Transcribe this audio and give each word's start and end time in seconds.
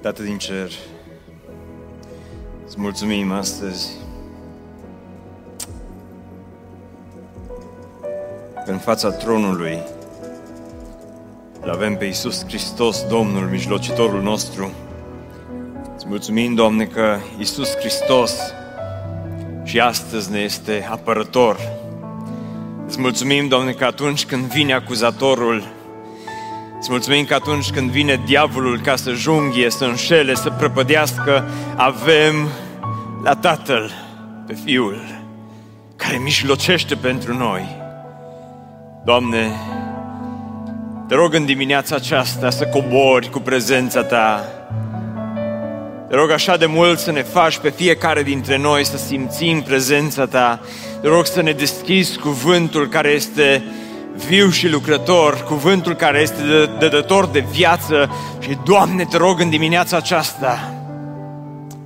Tată 0.00 0.22
din 0.22 0.38
cer, 0.38 0.70
îți 2.66 2.80
mulțumim 2.80 3.32
astăzi 3.32 3.90
că 8.64 8.70
în 8.70 8.78
fața 8.78 9.10
tronului 9.10 9.78
îl 11.60 11.70
avem 11.70 11.96
pe 11.96 12.04
Iisus 12.04 12.44
Hristos, 12.46 13.06
Domnul, 13.08 13.48
mijlocitorul 13.48 14.22
nostru. 14.22 14.70
Îți 15.96 16.06
mulțumim, 16.08 16.54
Doamne, 16.54 16.84
că 16.84 17.16
Iisus 17.38 17.76
Hristos 17.76 18.36
și 19.64 19.80
astăzi 19.80 20.30
ne 20.30 20.38
este 20.38 20.88
apărător. 20.90 21.58
Îți 22.86 23.00
mulțumim, 23.00 23.48
Doamne, 23.48 23.72
că 23.72 23.84
atunci 23.84 24.26
când 24.26 24.44
vine 24.44 24.72
acuzatorul, 24.72 25.78
Îți 26.80 26.90
mulțumim 26.90 27.24
că 27.24 27.34
atunci 27.34 27.70
când 27.70 27.90
vine 27.90 28.20
diavolul 28.26 28.80
ca 28.80 28.96
să 28.96 29.12
junghie, 29.12 29.70
să 29.70 29.84
înșele, 29.84 30.34
să 30.34 30.50
prăpădească, 30.50 31.44
avem 31.76 32.48
la 33.24 33.34
Tatăl, 33.34 33.92
pe 34.46 34.56
Fiul, 34.64 35.22
care 35.96 36.16
mijlocește 36.16 36.94
pentru 36.94 37.36
noi. 37.36 37.76
Doamne, 39.04 39.50
te 41.08 41.14
rog 41.14 41.34
în 41.34 41.44
dimineața 41.44 41.94
aceasta 41.94 42.50
să 42.50 42.64
cobori 42.64 43.30
cu 43.30 43.38
prezența 43.38 44.02
Ta. 44.02 44.44
Te 46.08 46.16
rog 46.16 46.30
așa 46.30 46.56
de 46.56 46.66
mult 46.66 46.98
să 46.98 47.12
ne 47.12 47.22
faci 47.22 47.58
pe 47.58 47.70
fiecare 47.70 48.22
dintre 48.22 48.56
noi 48.56 48.84
să 48.84 48.96
simțim 48.96 49.62
prezența 49.62 50.26
Ta. 50.26 50.60
Te 51.00 51.08
rog 51.08 51.26
să 51.26 51.42
ne 51.42 51.52
deschizi 51.52 52.18
cuvântul 52.18 52.88
care 52.88 53.08
este 53.08 53.64
viu 54.14 54.50
și 54.50 54.68
lucrător, 54.68 55.42
cuvântul 55.42 55.94
care 55.94 56.20
este 56.20 56.42
dădător 56.78 57.26
de 57.26 57.40
viață 57.40 58.10
și, 58.38 58.58
Doamne, 58.64 59.04
te 59.04 59.16
rog 59.16 59.40
în 59.40 59.50
dimineața 59.50 59.96
aceasta 59.96 60.74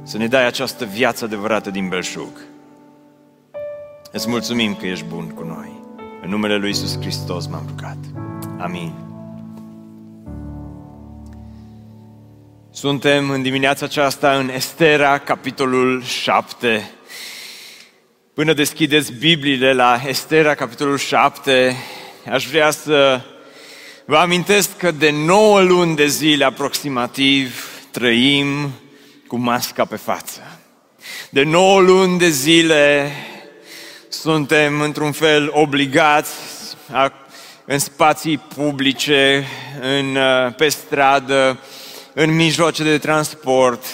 să 0.03 0.17
ne 0.17 0.27
dai 0.27 0.47
această 0.47 0.85
viață 0.85 1.25
adevărată 1.25 1.71
din 1.71 1.89
belșug. 1.89 2.41
Îți 4.13 4.29
mulțumim 4.29 4.75
că 4.75 4.87
ești 4.87 5.05
bun 5.05 5.29
cu 5.29 5.43
noi. 5.43 5.73
În 6.23 6.31
numele 6.31 6.57
Lui 6.57 6.69
Iisus 6.69 7.01
Hristos 7.01 7.47
m-am 7.47 7.65
rugat. 7.69 7.97
Amin. 8.59 8.93
Suntem 12.71 13.31
în 13.31 13.43
dimineața 13.43 13.85
aceasta 13.85 14.33
în 14.33 14.49
Estera, 14.49 15.19
capitolul 15.19 16.03
7. 16.03 16.91
Până 18.35 18.53
deschideți 18.53 19.13
Bibliile 19.13 19.73
la 19.73 20.01
Estera, 20.07 20.55
capitolul 20.55 20.97
7, 20.97 21.77
aș 22.31 22.47
vrea 22.47 22.71
să 22.71 23.21
vă 24.05 24.17
amintesc 24.17 24.77
că 24.77 24.91
de 24.91 25.11
9 25.11 25.61
luni 25.61 25.97
de 25.97 26.07
zile 26.07 26.45
aproximativ 26.45 27.69
trăim 27.91 28.71
cu 29.27 29.37
masca 29.37 29.85
pe 29.85 29.97
față. 29.97 30.61
De 31.31 31.43
9 31.43 31.81
luni 31.81 32.19
de 32.19 32.29
zile 32.29 33.13
suntem 34.09 34.81
într-un 34.81 35.13
fel 35.13 35.51
obligați 35.53 36.33
a, 36.93 37.13
în 37.65 37.79
spații 37.79 38.39
publice, 38.39 39.47
în, 39.81 40.19
pe 40.57 40.69
stradă, 40.69 41.59
în 42.13 42.35
mijloace 42.35 42.83
de 42.83 42.99
transport, 42.99 43.85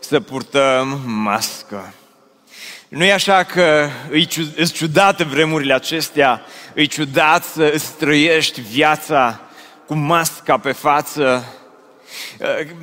să 0.00 0.20
purtăm 0.20 1.00
mască. 1.04 1.94
Nu 2.90 3.04
e 3.04 3.12
așa 3.12 3.42
că 3.42 3.88
îi 4.08 4.26
ciudate 4.72 5.24
vremurile 5.24 5.74
acestea, 5.74 6.42
îi 6.74 6.86
ciudat 6.86 7.44
să 7.44 7.70
îți 7.74 7.92
trăiești 7.92 8.60
viața 8.60 9.40
cu 9.86 9.94
masca 9.94 10.58
pe 10.58 10.72
față. 10.72 11.54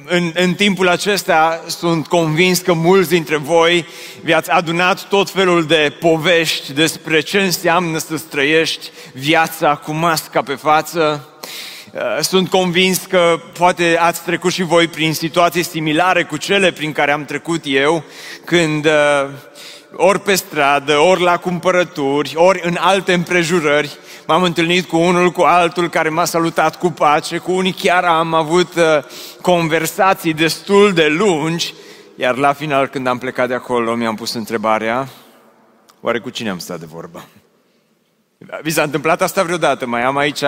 În, 0.06 0.32
în 0.34 0.54
timpul 0.54 0.88
acesta 0.88 1.64
sunt 1.66 2.08
convins 2.08 2.60
că 2.60 2.74
mulți 2.74 3.10
dintre 3.10 3.38
voi 3.38 3.88
vi-ați 4.22 4.50
adunat 4.50 5.04
tot 5.04 5.30
felul 5.30 5.66
de 5.66 5.96
povești 6.00 6.74
despre 6.74 7.20
ce 7.20 7.40
înseamnă 7.40 7.98
să 7.98 8.22
trăiești 8.30 8.90
viața 9.14 9.76
cu 9.76 9.92
masca 9.92 10.42
pe 10.42 10.56
față. 10.56 11.30
Sunt 12.22 12.50
convins 12.50 12.98
că 13.10 13.42
poate 13.58 13.98
ați 14.00 14.24
trecut 14.24 14.52
și 14.52 14.64
voi 14.64 14.88
prin 14.88 15.14
situații 15.14 15.64
similare 15.64 16.24
cu 16.24 16.38
cele 16.38 16.72
prin 16.72 16.92
care 16.92 17.12
am 17.12 17.26
trecut 17.26 17.62
eu, 17.66 18.04
când 18.46 18.88
ori 19.96 20.20
pe 20.20 20.36
stradă, 20.36 20.98
ori 20.98 21.22
la 21.22 21.38
cumpărături, 21.38 22.34
ori 22.36 22.62
în 22.64 22.78
alte 22.80 23.14
împrejurări. 23.14 23.98
M-am 24.28 24.44
întâlnit 24.44 24.88
cu 24.88 24.98
unul, 24.98 25.32
cu 25.32 25.42
altul 25.42 25.90
care 25.90 26.10
m-a 26.10 26.26
salutat 26.26 26.78
cu 26.78 26.92
pace, 26.92 27.38
cu 27.38 27.52
unii 27.52 27.72
chiar 27.72 28.04
am 28.04 28.34
avut 28.34 28.76
uh, 28.76 28.84
conversații 29.42 30.34
destul 30.34 30.94
de 30.94 31.08
lungi, 31.08 31.74
iar 32.16 32.36
la 32.36 32.54
final 32.54 32.88
când 32.88 33.08
am 33.08 33.18
plecat 33.18 33.48
de 33.48 33.54
acolo 33.54 33.96
mi-am 33.96 34.16
pus 34.16 34.34
întrebarea, 34.34 35.08
oare 36.02 36.20
cu 36.20 36.30
cine 36.30 36.50
am 36.50 36.58
stat 36.58 36.80
de 36.80 36.86
vorbă? 36.86 37.26
Vi 38.62 38.70
s-a 38.70 38.84
întâmplat 38.84 39.22
asta 39.22 39.44
vreodată? 39.44 39.86
Mai 39.86 40.04
am 40.04 40.18
aici 40.18 40.44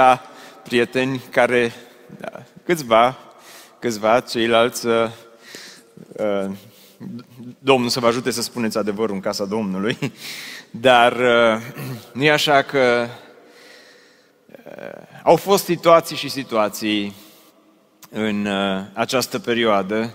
prieteni 0.64 1.22
care, 1.32 1.74
da, 2.18 2.32
câțiva, 2.66 3.18
câțiva, 3.80 4.20
ceilalți 4.20 4.88
uh, 4.88 5.10
uh 6.18 6.50
Domnul 7.60 7.90
să 7.90 8.00
vă 8.00 8.08
ajute 8.08 8.32
să 8.32 8.42
spuneți 8.42 8.78
adevărul 8.78 9.16
în 9.16 9.22
casa 9.22 9.46
Domnului, 9.46 9.98
dar 10.72 11.12
uh, 11.12 11.62
nu 12.14 12.24
e 12.24 12.32
așa 12.32 12.62
că 12.62 13.08
uh, 14.48 15.02
au 15.24 15.36
fost 15.36 15.64
situații 15.64 16.16
și 16.16 16.30
situații 16.30 17.16
în 18.10 18.46
uh, 18.46 18.84
această 18.94 19.40
perioadă, 19.40 20.14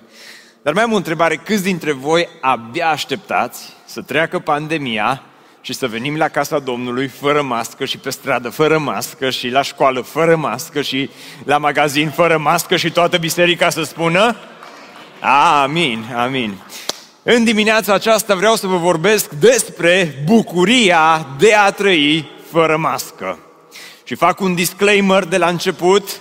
dar 0.62 0.72
mai 0.72 0.82
am 0.82 0.92
o 0.92 0.96
întrebare, 0.96 1.36
câți 1.36 1.62
dintre 1.62 1.92
voi 1.92 2.28
abia 2.40 2.88
așteptați 2.88 3.72
să 3.84 4.02
treacă 4.02 4.38
pandemia 4.38 5.22
și 5.60 5.72
să 5.72 5.86
venim 5.86 6.16
la 6.16 6.28
casa 6.28 6.58
Domnului 6.58 7.08
fără 7.08 7.42
mască 7.42 7.84
și 7.84 7.98
pe 7.98 8.10
stradă 8.10 8.48
fără 8.48 8.78
mască 8.78 9.30
și 9.30 9.48
la 9.48 9.62
școală 9.62 10.00
fără 10.00 10.36
mască 10.36 10.82
și 10.82 11.10
la 11.44 11.58
magazin 11.58 12.10
fără 12.10 12.38
mască 12.38 12.76
și 12.76 12.90
toată 12.90 13.18
biserica 13.18 13.70
să 13.70 13.82
spună? 13.82 14.36
Amin, 15.20 16.04
amin. 16.16 16.54
În 17.22 17.44
dimineața 17.44 17.94
aceasta 17.94 18.34
vreau 18.34 18.54
să 18.56 18.66
vă 18.66 18.76
vorbesc 18.76 19.30
despre 19.30 20.22
bucuria 20.24 21.26
de 21.38 21.54
a 21.54 21.70
trăi 21.70 22.30
fără 22.50 22.76
mască. 22.76 23.38
Și 24.04 24.14
fac 24.14 24.40
un 24.40 24.54
disclaimer 24.54 25.24
de 25.24 25.36
la 25.36 25.46
început. 25.46 26.20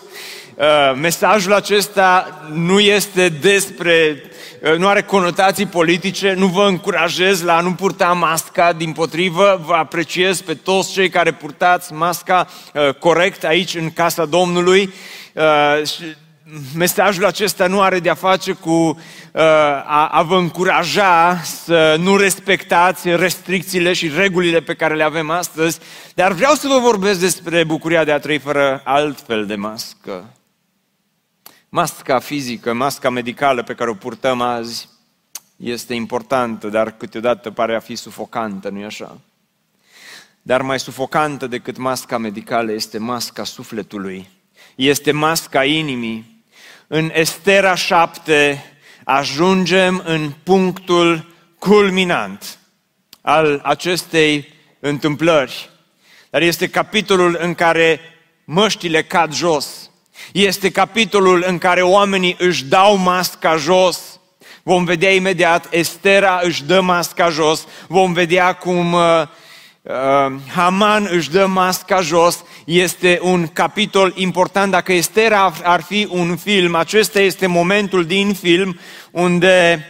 Uh, 0.55 0.65
mesajul 1.01 1.53
acesta 1.53 2.41
nu 2.53 2.79
este 2.79 3.29
despre, 3.29 4.23
uh, 4.61 4.77
nu 4.77 4.87
are 4.87 5.01
conotații 5.01 5.65
politice, 5.65 6.33
nu 6.37 6.47
vă 6.47 6.65
încurajez 6.67 7.41
la 7.41 7.57
a 7.57 7.61
nu 7.61 7.73
purta 7.73 8.13
masca, 8.13 8.73
din 8.73 8.91
potrivă 8.91 9.61
vă 9.65 9.73
apreciez 9.73 10.41
pe 10.41 10.53
toți 10.53 10.91
cei 10.91 11.09
care 11.09 11.31
purtați 11.31 11.93
masca 11.93 12.47
uh, 12.73 12.93
corect 12.93 13.43
aici 13.43 13.75
în 13.75 13.91
casa 13.91 14.25
Domnului 14.25 14.93
mesajul 16.75 17.25
acesta 17.25 17.67
nu 17.67 17.81
are 17.81 17.99
de-a 17.99 18.13
face 18.13 18.51
cu 18.51 18.69
uh, 18.69 19.41
a, 19.85 20.07
a 20.11 20.21
vă 20.21 20.37
încuraja 20.37 21.41
să 21.41 21.95
nu 21.99 22.17
respectați 22.17 23.15
restricțiile 23.15 23.93
și 23.93 24.07
regulile 24.07 24.61
pe 24.61 24.73
care 24.73 24.95
le 24.95 25.03
avem 25.03 25.29
astăzi, 25.29 25.79
dar 26.13 26.31
vreau 26.31 26.53
să 26.53 26.67
vă 26.67 26.79
vorbesc 26.79 27.19
despre 27.19 27.63
bucuria 27.63 28.03
de 28.03 28.11
a 28.11 28.19
trăi 28.19 28.37
fără 28.37 28.81
altfel 28.83 29.45
de 29.45 29.55
mască. 29.55 30.33
Masca 31.69 32.19
fizică, 32.19 32.73
masca 32.73 33.09
medicală 33.09 33.63
pe 33.63 33.73
care 33.73 33.89
o 33.89 33.93
purtăm 33.93 34.41
azi 34.41 34.89
este 35.55 35.93
importantă, 35.93 36.67
dar 36.67 36.91
câteodată 36.91 37.51
pare 37.51 37.75
a 37.75 37.79
fi 37.79 37.95
sufocantă, 37.95 38.69
nu-i 38.69 38.85
așa? 38.85 39.17
Dar 40.41 40.61
mai 40.61 40.79
sufocantă 40.79 41.47
decât 41.47 41.77
masca 41.77 42.17
medicală 42.17 42.71
este 42.71 42.97
masca 42.97 43.43
sufletului, 43.43 44.29
este 44.75 45.11
masca 45.11 45.63
inimii, 45.63 46.32
în 46.95 47.11
Estera 47.13 47.75
7 47.75 48.63
ajungem 49.03 50.01
în 50.05 50.31
punctul 50.43 51.33
culminant 51.59 52.59
al 53.21 53.61
acestei 53.63 54.53
întâmplări. 54.79 55.69
Dar 56.29 56.41
este 56.41 56.67
capitolul 56.67 57.37
în 57.41 57.53
care 57.53 57.99
măștile 58.45 59.03
cad 59.03 59.33
jos. 59.33 59.89
Este 60.31 60.71
capitolul 60.71 61.43
în 61.47 61.57
care 61.57 61.81
oamenii 61.81 62.35
își 62.39 62.63
dau 62.63 62.95
masca 62.95 63.55
jos. 63.55 64.19
Vom 64.63 64.83
vedea 64.83 65.13
imediat, 65.13 65.67
Estera 65.73 66.39
își 66.43 66.63
dă 66.63 66.81
masca 66.81 67.29
jos. 67.29 67.67
Vom 67.87 68.13
vedea 68.13 68.53
cum 68.53 68.93
uh, 68.93 69.21
uh, 69.81 70.33
Haman 70.55 71.07
își 71.11 71.31
dă 71.31 71.45
masca 71.45 72.01
jos. 72.01 72.43
Este 72.65 73.19
un 73.21 73.47
capitol 73.47 74.13
important. 74.15 74.71
Dacă 74.71 74.93
Estera 74.93 75.53
ar 75.63 75.81
fi 75.81 76.07
un 76.09 76.35
film, 76.35 76.75
acesta 76.75 77.19
este 77.19 77.47
momentul 77.47 78.05
din 78.05 78.33
film 78.33 78.79
unde 79.11 79.85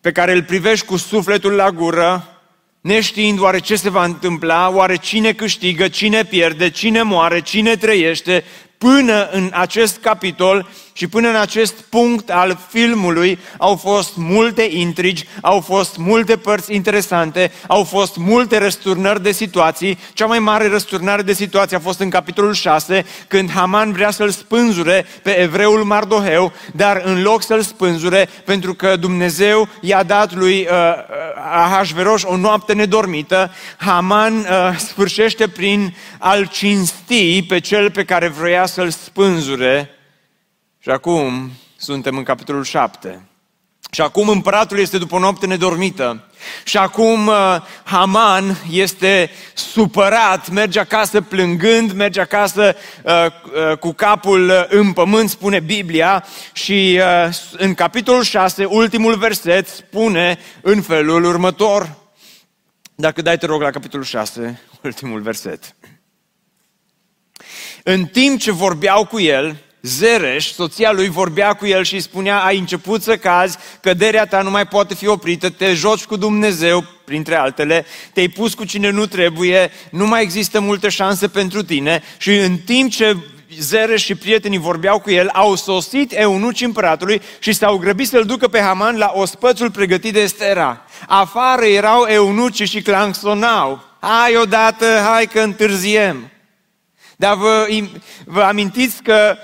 pe 0.00 0.12
care 0.12 0.32
îl 0.32 0.42
privești 0.42 0.86
cu 0.86 0.96
sufletul 0.96 1.52
la 1.52 1.70
gură, 1.70 2.40
neștiind 2.80 3.40
oare 3.40 3.58
ce 3.58 3.76
se 3.76 3.90
va 3.90 4.04
întâmpla, 4.04 4.70
oare 4.70 4.96
cine 4.96 5.32
câștigă, 5.32 5.88
cine 5.88 6.24
pierde, 6.24 6.70
cine 6.70 7.02
moare, 7.02 7.40
cine 7.40 7.76
trăiește, 7.76 8.44
până 8.78 9.28
în 9.32 9.50
acest 9.52 9.98
capitol 9.98 10.68
și 10.96 11.06
până 11.06 11.28
în 11.28 11.36
acest 11.36 11.74
punct 11.74 12.30
al 12.30 12.58
filmului 12.68 13.38
au 13.58 13.76
fost 13.76 14.12
multe 14.14 14.68
intrigi, 14.70 15.24
au 15.40 15.60
fost 15.60 15.96
multe 15.96 16.36
părți 16.36 16.74
interesante, 16.74 17.52
au 17.66 17.84
fost 17.84 18.16
multe 18.16 18.58
răsturnări 18.58 19.22
de 19.22 19.32
situații. 19.32 19.98
Cea 20.12 20.26
mai 20.26 20.38
mare 20.38 20.68
răsturnare 20.68 21.22
de 21.22 21.32
situații 21.32 21.76
a 21.76 21.80
fost 21.80 22.00
în 22.00 22.10
capitolul 22.10 22.52
6, 22.52 23.04
când 23.28 23.50
Haman 23.50 23.92
vrea 23.92 24.10
să-l 24.10 24.30
spânzure 24.30 25.06
pe 25.22 25.40
evreul 25.40 25.84
Mardoheu, 25.84 26.52
dar 26.72 27.02
în 27.04 27.22
loc 27.22 27.42
să-l 27.42 27.62
spânzure, 27.62 28.28
pentru 28.44 28.74
că 28.74 28.96
Dumnezeu 28.96 29.68
i-a 29.80 30.02
dat 30.02 30.34
lui 30.34 30.58
uh, 30.60 30.68
uh 30.70 31.34
Ahasveros 31.52 32.22
o 32.22 32.36
noapte 32.36 32.72
nedormită, 32.72 33.50
Haman 33.76 34.34
uh, 34.36 34.46
sfârșește 34.78 35.48
prin 35.48 35.96
al 36.18 36.46
cinsti 36.46 37.42
pe 37.42 37.60
cel 37.60 37.90
pe 37.90 38.04
care 38.04 38.28
vrea 38.28 38.66
să-l 38.66 38.90
spânzure 38.90 39.95
și 40.86 40.92
acum 40.92 41.50
suntem 41.76 42.16
în 42.16 42.22
capitolul 42.22 42.64
7. 42.64 43.28
Și 43.90 44.00
acum 44.00 44.28
împăratul 44.28 44.78
este 44.78 44.98
după 44.98 45.14
o 45.14 45.18
noapte 45.18 45.46
nedormită. 45.46 46.24
Și 46.64 46.76
acum 46.76 47.26
uh, 47.26 47.34
Haman 47.84 48.56
este 48.70 49.30
supărat, 49.54 50.50
merge 50.50 50.80
acasă 50.80 51.20
plângând, 51.20 51.92
merge 51.92 52.20
acasă 52.20 52.76
uh, 53.04 53.12
uh, 53.70 53.78
cu 53.78 53.92
capul 53.92 54.48
uh, 54.48 54.64
în 54.68 54.92
pământ, 54.92 55.30
spune 55.30 55.60
Biblia. 55.60 56.24
Și 56.52 57.00
uh, 57.26 57.36
în 57.52 57.74
capitolul 57.74 58.22
6, 58.22 58.64
ultimul 58.64 59.16
verset, 59.16 59.68
spune 59.68 60.38
în 60.60 60.82
felul 60.82 61.24
următor. 61.24 61.94
Dacă 62.94 63.22
dai, 63.22 63.38
te 63.38 63.46
rog, 63.46 63.62
la 63.62 63.70
capitolul 63.70 64.04
6, 64.04 64.60
ultimul 64.82 65.20
verset. 65.20 65.76
În 67.82 68.04
timp 68.04 68.40
ce 68.40 68.50
vorbeau 68.50 69.06
cu 69.06 69.20
el, 69.20 69.64
Zereș, 69.86 70.52
soția 70.52 70.92
lui, 70.92 71.08
vorbea 71.08 71.52
cu 71.52 71.66
el 71.66 71.84
și 71.84 71.94
îi 71.94 72.00
spunea, 72.00 72.38
ai 72.38 72.58
început 72.58 73.02
să 73.02 73.16
cazi, 73.16 73.58
căderea 73.80 74.26
ta 74.26 74.42
nu 74.42 74.50
mai 74.50 74.66
poate 74.66 74.94
fi 74.94 75.06
oprită, 75.06 75.50
te 75.50 75.74
joci 75.74 76.04
cu 76.04 76.16
Dumnezeu, 76.16 76.84
printre 77.04 77.34
altele, 77.34 77.86
te-ai 78.12 78.28
pus 78.28 78.54
cu 78.54 78.64
cine 78.64 78.90
nu 78.90 79.06
trebuie, 79.06 79.70
nu 79.90 80.06
mai 80.06 80.22
există 80.22 80.60
multe 80.60 80.88
șanse 80.88 81.28
pentru 81.28 81.62
tine 81.62 82.02
și 82.16 82.36
în 82.36 82.56
timp 82.56 82.90
ce 82.90 83.16
Zereș 83.58 84.04
și 84.04 84.14
prietenii 84.14 84.58
vorbeau 84.58 85.00
cu 85.00 85.10
el, 85.10 85.28
au 85.28 85.54
sosit 85.54 86.12
eunuci 86.12 86.60
împăratului 86.60 87.22
și 87.38 87.52
s-au 87.52 87.76
grăbit 87.76 88.08
să-l 88.08 88.24
ducă 88.24 88.48
pe 88.48 88.60
Haman 88.60 88.96
la 88.96 89.12
ospățul 89.14 89.70
pregătit 89.70 90.12
de 90.12 90.20
Estera. 90.20 90.82
Afară 91.06 91.64
erau 91.64 92.02
eunuci 92.02 92.68
și 92.68 92.82
clangsonau. 92.82 93.80
Hai 94.00 94.36
odată, 94.36 94.86
hai 95.10 95.26
că 95.26 95.40
întârziem. 95.40 96.30
Dar 97.16 97.36
vă, 97.36 97.66
vă 98.24 98.40
amintiți 98.40 99.02
că 99.02 99.36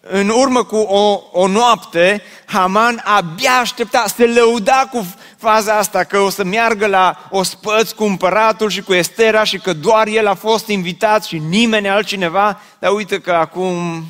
în 0.00 0.28
urmă 0.28 0.64
cu 0.64 0.76
o, 0.76 1.22
o 1.32 1.46
noapte, 1.46 2.22
Haman 2.46 3.02
abia 3.04 3.52
aștepta, 3.52 4.04
se 4.06 4.26
lăuda 4.26 4.88
cu 4.90 5.14
faza 5.36 5.78
asta, 5.78 6.04
că 6.04 6.18
o 6.18 6.30
să 6.30 6.44
meargă 6.44 6.86
la 6.86 7.28
ospăț 7.30 7.90
cu 7.90 8.04
împăratul 8.04 8.70
și 8.70 8.82
cu 8.82 8.94
Estera 8.94 9.44
și 9.44 9.58
că 9.58 9.72
doar 9.72 10.06
el 10.06 10.26
a 10.26 10.34
fost 10.34 10.68
invitat 10.68 11.24
și 11.24 11.38
nimeni 11.38 11.88
altcineva, 11.88 12.60
dar 12.78 12.92
uite 12.92 13.20
că 13.20 13.32
acum 13.32 14.04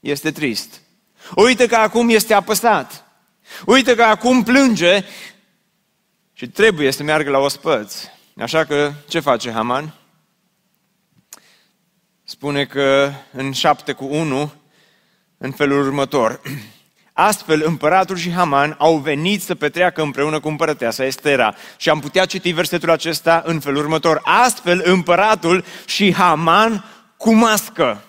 este 0.00 0.30
trist. 0.30 0.80
Uite 1.34 1.66
că 1.66 1.76
acum 1.76 2.08
este 2.08 2.34
apăsat. 2.34 3.04
Uite 3.66 3.94
că 3.94 4.02
acum 4.02 4.42
plânge 4.42 5.04
și 6.32 6.48
trebuie 6.48 6.90
să 6.90 7.02
meargă 7.02 7.30
la 7.30 7.38
ospăț. 7.38 7.94
Așa 8.40 8.64
că 8.64 8.92
ce 9.08 9.20
face 9.20 9.52
Haman? 9.52 9.94
Spune 12.24 12.64
că 12.64 13.12
în 13.32 13.52
șapte 13.52 13.92
cu 13.92 14.04
unu 14.04 14.52
în 15.38 15.50
felul 15.50 15.86
următor. 15.86 16.40
Astfel, 17.12 17.62
împăratul 17.64 18.16
și 18.16 18.32
Haman 18.32 18.74
au 18.78 18.96
venit 18.96 19.42
să 19.42 19.54
petreacă 19.54 20.02
împreună 20.02 20.40
cu 20.40 20.48
împărăteasa 20.48 21.04
Estera. 21.04 21.54
Și 21.76 21.88
am 21.88 22.00
putea 22.00 22.24
citi 22.24 22.50
versetul 22.50 22.90
acesta 22.90 23.42
în 23.46 23.60
felul 23.60 23.78
următor. 23.78 24.20
Astfel, 24.24 24.82
împăratul 24.84 25.64
și 25.86 26.14
Haman 26.14 26.84
cu 27.16 27.34
mască. 27.34 28.02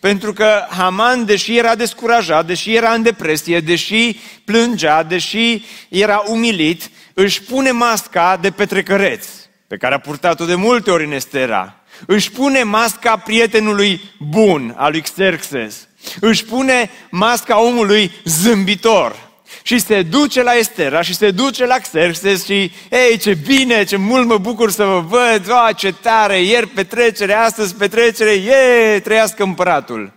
Pentru 0.00 0.32
că 0.32 0.66
Haman, 0.68 1.24
deși 1.24 1.56
era 1.56 1.74
descurajat, 1.74 2.46
deși 2.46 2.74
era 2.74 2.90
în 2.90 3.02
depresie, 3.02 3.60
deși 3.60 4.20
plângea, 4.44 5.02
deși 5.02 5.64
era 5.88 6.22
umilit, 6.26 6.90
își 7.14 7.42
pune 7.42 7.70
masca 7.70 8.36
de 8.40 8.50
petrecăreț, 8.50 9.26
pe 9.66 9.76
care 9.76 9.94
a 9.94 9.98
purtat-o 9.98 10.44
de 10.44 10.54
multe 10.54 10.90
ori 10.90 11.04
în 11.04 11.12
Estera. 11.12 11.74
Își 12.06 12.30
pune 12.30 12.62
masca 12.62 13.16
prietenului 13.16 14.00
bun, 14.18 14.74
al 14.76 14.90
lui 14.90 15.00
Xerxes 15.00 15.85
își 16.20 16.44
pune 16.44 16.90
masca 17.10 17.60
omului 17.60 18.12
zâmbitor 18.24 19.26
și 19.62 19.78
se 19.78 20.02
duce 20.02 20.42
la 20.42 20.52
Estera 20.52 21.02
și 21.02 21.14
se 21.14 21.30
duce 21.30 21.66
la 21.66 21.78
Xerxes 21.78 22.44
și, 22.44 22.72
ei, 22.90 23.18
ce 23.18 23.34
bine, 23.34 23.84
ce 23.84 23.96
mult 23.96 24.26
mă 24.26 24.38
bucur 24.38 24.70
să 24.70 24.84
vă 24.84 25.00
văd, 25.00 25.50
o, 25.50 25.72
ce 25.72 25.92
tare, 25.92 26.40
ieri 26.40 26.66
petrecere, 26.66 27.32
astăzi 27.32 27.74
petrecere, 27.74 28.30
e, 28.30 29.00
trăiască 29.00 29.42
împăratul. 29.42 30.12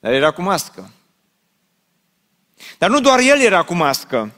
Dar 0.00 0.12
era 0.12 0.30
cu 0.30 0.42
mască. 0.42 0.90
Dar 2.78 2.90
nu 2.90 3.00
doar 3.00 3.18
el 3.18 3.40
era 3.40 3.62
cu 3.62 3.74
mască, 3.74 4.32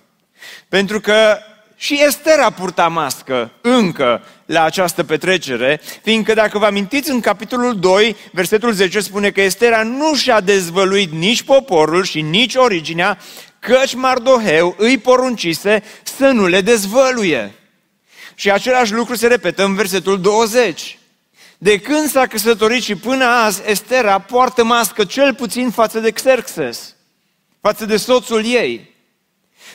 pentru 0.69 1.01
că 1.01 1.39
și 1.77 2.03
Estera 2.07 2.51
purta 2.51 2.89
mască 2.89 3.51
încă 3.61 4.25
la 4.53 4.65
această 4.65 5.05
petrecere, 5.05 5.81
fiindcă 6.03 6.35
dacă 6.35 6.59
vă 6.59 6.65
amintiți 6.65 7.11
în 7.11 7.21
capitolul 7.21 7.79
2, 7.79 8.17
versetul 8.33 8.73
10 8.73 9.01
spune 9.01 9.31
că 9.31 9.41
Estera 9.41 9.83
nu 9.83 10.15
și-a 10.15 10.41
dezvăluit 10.41 11.13
nici 11.13 11.43
poporul 11.43 12.05
și 12.05 12.21
nici 12.21 12.55
originea, 12.55 13.19
căci 13.59 13.95
Mardoheu 13.95 14.75
îi 14.79 14.99
poruncise 14.99 15.83
să 16.03 16.27
nu 16.27 16.47
le 16.47 16.61
dezvăluie. 16.61 17.55
Și 18.35 18.51
același 18.51 18.93
lucru 18.93 19.15
se 19.15 19.27
repetă 19.27 19.65
în 19.65 19.75
versetul 19.75 20.21
20. 20.21 20.99
De 21.59 21.79
când 21.79 22.09
s-a 22.09 22.27
căsătorit 22.27 22.83
și 22.83 22.95
până 22.95 23.25
azi, 23.25 23.63
Estera 23.67 24.19
poartă 24.19 24.65
mască 24.65 25.05
cel 25.05 25.35
puțin 25.35 25.71
față 25.71 25.99
de 25.99 26.11
Xerxes, 26.11 26.95
față 27.61 27.85
de 27.85 27.97
soțul 27.97 28.45
ei. 28.45 28.95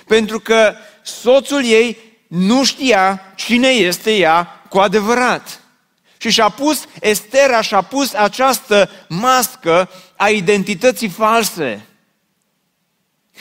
Pentru 0.07 0.39
că 0.39 0.73
soțul 1.01 1.65
ei 1.65 1.97
nu 2.27 2.63
știa 2.63 3.33
cine 3.35 3.67
este 3.67 4.15
ea 4.15 4.56
cu 4.69 4.77
adevărat. 4.77 5.61
Și 6.17 6.29
și-a 6.29 6.49
pus, 6.49 6.85
Estera 6.99 7.61
și-a 7.61 7.81
pus 7.81 8.13
această 8.13 8.89
mască 9.07 9.89
a 10.15 10.29
identității 10.29 11.09
false. 11.09 11.85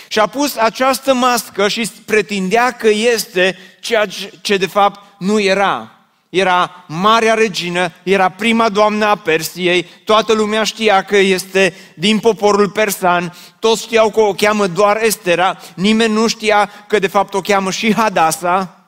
Și-a 0.09 0.27
pus 0.27 0.57
această 0.57 1.15
mască 1.15 1.69
și 1.69 1.91
pretindea 2.05 2.71
că 2.71 2.89
este 2.89 3.59
ceea 3.81 4.07
ce 4.41 4.57
de 4.57 4.67
fapt 4.67 5.01
nu 5.19 5.41
era. 5.41 5.91
Era 6.29 6.85
marea 6.89 7.35
regină, 7.35 7.93
era 8.03 8.29
prima 8.29 8.69
doamnă 8.69 9.05
a 9.05 9.15
Persiei, 9.17 9.89
toată 10.05 10.33
lumea 10.33 10.63
știa 10.63 11.05
că 11.05 11.17
este 11.17 11.75
din 11.95 12.19
poporul 12.19 12.71
persan, 12.71 13.37
toți 13.59 13.83
știau 13.83 14.11
că 14.11 14.21
o 14.21 14.33
cheamă 14.33 14.67
doar 14.67 15.03
Estera, 15.03 15.59
nimeni 15.75 16.13
nu 16.13 16.27
știa 16.27 16.71
că 16.87 16.99
de 16.99 17.07
fapt 17.07 17.35
o 17.35 17.41
cheamă 17.41 17.71
și 17.71 17.95
Hadasa, 17.95 18.85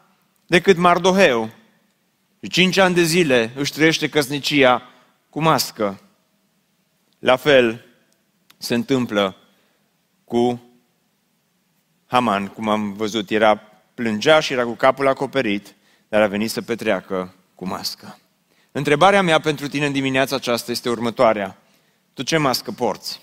decât 0.46 0.76
Mardoheu. 0.76 1.50
Și 2.42 2.50
cinci 2.50 2.76
ani 2.76 2.94
de 2.94 3.02
zile 3.02 3.52
își 3.54 3.72
trăiește 3.72 4.08
căsnicia 4.08 4.82
cu 5.30 5.40
mască. 5.40 6.00
La 7.18 7.36
fel 7.36 7.84
se 8.58 8.74
întâmplă 8.74 9.36
cu 10.24 10.62
Haman, 12.06 12.46
cum 12.46 12.68
am 12.68 12.92
văzut, 12.92 13.30
era 13.30 13.56
plângea 13.94 14.40
și 14.40 14.52
era 14.52 14.64
cu 14.64 14.74
capul 14.74 15.08
acoperit, 15.08 15.74
dar 16.08 16.22
a 16.22 16.26
venit 16.26 16.50
să 16.50 16.62
petreacă 16.62 17.34
cu 17.54 17.66
mască. 17.66 18.18
Întrebarea 18.72 19.22
mea 19.22 19.40
pentru 19.40 19.68
tine 19.68 19.86
în 19.86 19.92
dimineața 19.92 20.36
aceasta 20.36 20.70
este 20.70 20.88
următoarea. 20.88 21.58
Tu 22.14 22.22
ce 22.22 22.36
mască 22.36 22.70
porți? 22.70 23.20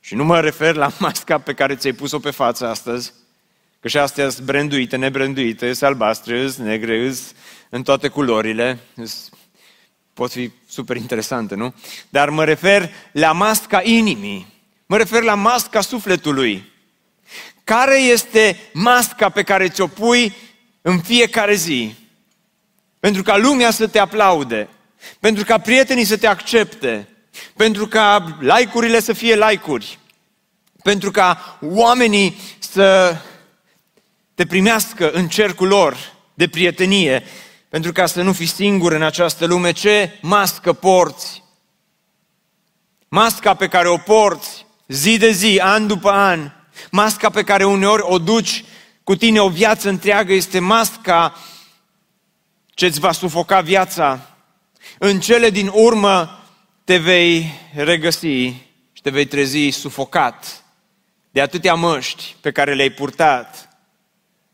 Și 0.00 0.14
nu 0.14 0.24
mă 0.24 0.40
refer 0.40 0.74
la 0.74 0.90
masca 1.00 1.38
pe 1.38 1.54
care 1.54 1.76
ți-ai 1.76 1.92
pus-o 1.92 2.18
pe 2.18 2.30
față 2.30 2.66
astăzi, 2.66 3.12
că 3.80 3.88
și 3.88 3.98
astea 3.98 4.28
sunt 4.28 4.46
branduite, 4.46 4.96
nebranduite, 4.96 5.72
sunt 5.72 5.88
albastre, 5.90 6.48
sunt 6.48 6.66
negre, 6.66 7.12
sunt 7.12 7.36
în 7.70 7.82
toate 7.82 8.08
culorile, 8.08 8.78
sunt 8.94 9.36
pot 10.16 10.30
fi 10.30 10.50
super 10.68 10.96
interesante, 10.96 11.54
nu? 11.54 11.74
Dar 12.08 12.30
mă 12.30 12.44
refer 12.44 12.90
la 13.12 13.32
masca 13.32 13.82
inimii, 13.82 14.46
mă 14.86 14.96
refer 14.96 15.22
la 15.22 15.34
masca 15.34 15.80
sufletului. 15.80 16.72
Care 17.64 18.00
este 18.00 18.60
masca 18.72 19.28
pe 19.28 19.42
care 19.42 19.68
ți-o 19.68 19.86
pui 19.86 20.34
în 20.82 21.00
fiecare 21.00 21.54
zi? 21.54 21.94
Pentru 23.00 23.22
ca 23.22 23.36
lumea 23.36 23.70
să 23.70 23.86
te 23.86 23.98
aplaude, 23.98 24.68
pentru 25.20 25.44
ca 25.44 25.58
prietenii 25.58 26.04
să 26.04 26.16
te 26.16 26.26
accepte, 26.26 27.08
pentru 27.56 27.86
ca 27.86 28.38
like-urile 28.40 29.00
să 29.00 29.12
fie 29.12 29.34
like-uri, 29.34 29.98
pentru 30.82 31.10
ca 31.10 31.58
oamenii 31.60 32.36
să 32.58 33.16
te 34.34 34.46
primească 34.46 35.10
în 35.10 35.28
cercul 35.28 35.68
lor 35.68 35.96
de 36.34 36.48
prietenie, 36.48 37.24
pentru 37.76 37.94
ca 37.94 38.06
să 38.06 38.22
nu 38.22 38.32
fii 38.32 38.46
singur 38.46 38.92
în 38.92 39.02
această 39.02 39.46
lume, 39.46 39.72
ce 39.72 40.18
mască 40.22 40.72
porți? 40.72 41.42
Masca 43.08 43.54
pe 43.54 43.68
care 43.68 43.88
o 43.88 43.96
porți 43.96 44.66
zi 44.88 45.18
de 45.18 45.30
zi, 45.30 45.60
an 45.62 45.86
după 45.86 46.10
an, 46.10 46.50
masca 46.90 47.30
pe 47.30 47.42
care 47.42 47.64
uneori 47.64 48.02
o 48.02 48.18
duci 48.18 48.64
cu 49.04 49.16
tine 49.16 49.40
o 49.40 49.48
viață 49.48 49.88
întreagă, 49.88 50.32
este 50.32 50.58
masca 50.58 51.36
ce 52.74 52.86
îți 52.86 53.00
va 53.00 53.12
sufoca 53.12 53.60
viața. 53.60 54.20
În 54.98 55.20
cele 55.20 55.50
din 55.50 55.70
urmă 55.72 56.44
te 56.84 56.96
vei 56.96 57.52
regăsi 57.74 58.44
și 58.92 59.02
te 59.02 59.10
vei 59.10 59.26
trezi 59.26 59.68
sufocat 59.68 60.64
de 61.30 61.40
atâtea 61.40 61.74
măști 61.74 62.36
pe 62.40 62.52
care 62.52 62.74
le-ai 62.74 62.90
purtat, 62.90 63.65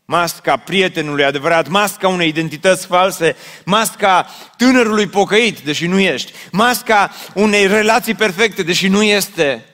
masca 0.05 0.57
prietenului 0.57 1.23
adevărat, 1.23 1.67
masca 1.67 2.07
unei 2.07 2.27
identități 2.27 2.85
false, 2.85 3.35
masca 3.65 4.27
tânărului 4.57 5.07
pocăit, 5.07 5.59
deși 5.59 5.87
nu 5.87 5.99
ești, 5.99 6.31
masca 6.51 7.11
unei 7.33 7.67
relații 7.67 8.13
perfecte, 8.13 8.63
deși 8.63 8.87
nu 8.87 9.03
este, 9.03 9.65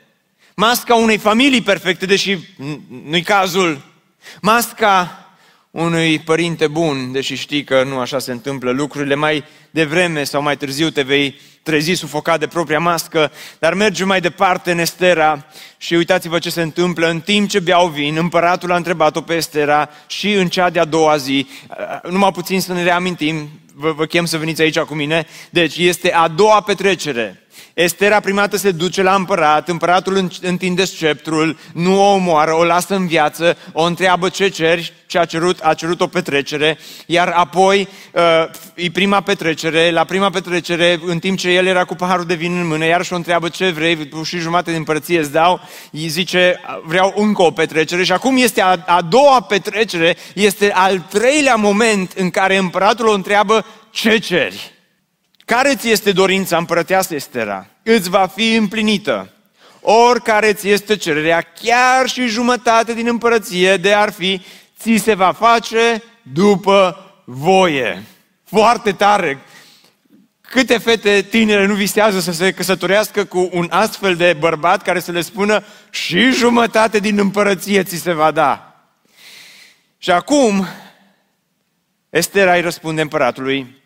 masca 0.56 0.96
unei 0.96 1.18
familii 1.18 1.62
perfecte, 1.62 2.06
deși 2.06 2.38
nu-i 3.04 3.22
cazul, 3.22 3.82
masca 4.42 5.24
unui 5.72 6.20
părinte 6.20 6.68
bun, 6.68 7.12
deși 7.12 7.36
știi 7.36 7.64
că 7.64 7.84
nu 7.84 8.00
așa 8.00 8.20
se 8.20 8.32
întâmplă 8.32 8.72
lucrurile, 8.72 9.16
mai 9.16 9.44
devreme 9.72 10.24
sau 10.24 10.42
mai 10.42 10.58
târziu 10.58 10.90
te 10.90 11.02
vei 11.02 11.40
trezi 11.70 11.94
sufocat 11.94 12.40
de 12.40 12.48
propria 12.48 12.80
mască, 12.80 13.32
dar 13.60 13.74
merge 13.74 14.04
mai 14.04 14.22
departe 14.22 14.72
în 14.72 14.80
Estera 14.80 15.46
și 15.78 15.94
uitați-vă 15.94 16.40
ce 16.40 16.50
se 16.50 16.62
întâmplă. 16.62 17.10
În 17.10 17.20
timp 17.20 17.50
ce 17.50 17.60
beau 17.60 17.88
vin, 17.88 18.18
împăratul 18.18 18.72
a 18.72 18.76
întrebat-o 18.76 19.22
pe 19.22 19.34
Estera 19.34 19.90
și 20.08 20.34
în 20.34 20.48
cea 20.48 20.70
de-a 20.70 20.86
doua 20.86 21.18
zi, 21.18 21.48
numai 22.10 22.32
puțin 22.32 22.62
să 22.62 22.74
ne 22.74 22.84
reamintim, 22.84 23.50
vă, 23.74 23.92
vă 23.92 24.06
chem 24.06 24.26
să 24.26 24.38
veniți 24.38 24.62
aici 24.62 24.80
cu 24.80 24.94
mine, 24.94 25.28
deci 25.50 25.78
este 25.78 26.14
a 26.14 26.28
doua 26.28 26.62
petrecere 26.62 27.44
Estera 27.74 28.20
primată 28.20 28.58
se 28.58 28.72
duce 28.72 29.02
la 29.02 29.16
împărat, 29.16 29.70
împăratul 29.70 30.30
întinde 30.42 30.86
sceptrul, 30.86 31.58
nu 31.74 32.02
o 32.02 32.14
omoară, 32.14 32.54
o 32.54 32.64
lasă 32.64 32.96
în 32.96 33.08
viață, 33.08 33.58
o 33.72 33.84
întreabă 33.84 34.30
ce 34.30 34.48
ceri, 34.48 34.94
ce 35.06 35.20
a 35.20 35.26
cerut, 35.26 35.60
a 35.62 35.74
cerut 35.74 36.02
o 36.02 36.08
petrecere, 36.08 36.78
iar 37.06 37.28
apoi 37.28 37.88
uh, 38.14 38.22
e 38.74 38.92
prima 38.92 39.22
petrecere, 39.22 39.92
la 39.92 40.04
prima 40.04 40.30
petrecere, 40.30 41.00
în 41.06 41.20
timp 41.20 41.38
ce 41.38 41.50
el 41.50 41.66
era 41.66 41.84
cu 41.84 41.96
paharul 41.96 42.26
de 42.26 42.34
vin 42.34 42.58
în 42.60 42.68
mână, 42.68 42.86
iarăși 42.86 43.14
o 43.14 43.16
întreabă 43.16 43.50
ce 43.50 43.70
vrei, 43.70 44.10
și 44.24 44.38
jumate 44.38 44.70
din 44.70 44.80
împărăție 44.80 45.20
îți 45.20 45.32
dau, 45.32 45.60
îi 45.92 46.08
zice 46.08 46.60
vreau 46.84 47.14
încă 47.16 47.42
o 47.42 47.52
petrecere 47.52 48.04
și 48.04 48.12
acum 48.12 48.38
este 48.38 48.62
a, 48.62 48.78
a 48.86 49.02
doua 49.02 49.42
petrecere, 49.42 50.18
este 50.34 50.72
al 50.72 51.00
treilea 51.10 51.56
moment 51.56 52.12
în 52.12 52.30
care 52.30 52.58
împăratul 52.58 53.08
o 53.08 53.14
întreabă 53.14 53.66
ce 53.92 54.18
ceri. 54.18 54.79
Care 55.50 55.76
ți 55.76 55.90
este 55.90 56.12
dorința 56.12 56.58
împărăteasă, 56.58 57.16
Estera? 57.16 57.68
Îți 57.84 58.10
va 58.10 58.28
fi 58.28 58.56
împlinită. 58.56 59.30
Oricare 59.82 60.54
ți 60.54 60.70
este 60.70 60.96
cererea, 60.96 61.42
chiar 61.42 62.08
și 62.10 62.28
jumătate 62.28 62.94
din 62.94 63.08
împărăție 63.08 63.78
de 63.78 63.94
ar 63.94 64.12
fi, 64.12 64.42
ți 64.80 64.96
se 64.96 65.14
va 65.14 65.32
face 65.32 66.04
după 66.22 67.06
voie. 67.26 68.04
Foarte 68.44 68.92
tare! 68.92 69.40
Câte 70.42 70.78
fete 70.78 71.22
tinere 71.22 71.66
nu 71.66 71.74
visează 71.74 72.20
să 72.20 72.32
se 72.32 72.52
căsătorească 72.52 73.26
cu 73.26 73.50
un 73.52 73.68
astfel 73.70 74.16
de 74.16 74.36
bărbat 74.40 74.82
care 74.82 75.00
să 75.00 75.12
le 75.12 75.22
spună 75.22 75.64
și 75.90 76.32
jumătate 76.32 77.00
din 77.00 77.20
împărăție 77.20 77.84
ți 77.84 77.96
se 77.96 78.14
va 78.14 78.32
da. 78.32 78.76
Și 79.98 80.12
acum, 80.12 80.68
Estera 82.10 82.54
îi 82.54 82.62
răspunde 82.62 83.02
împăratului, 83.02 83.78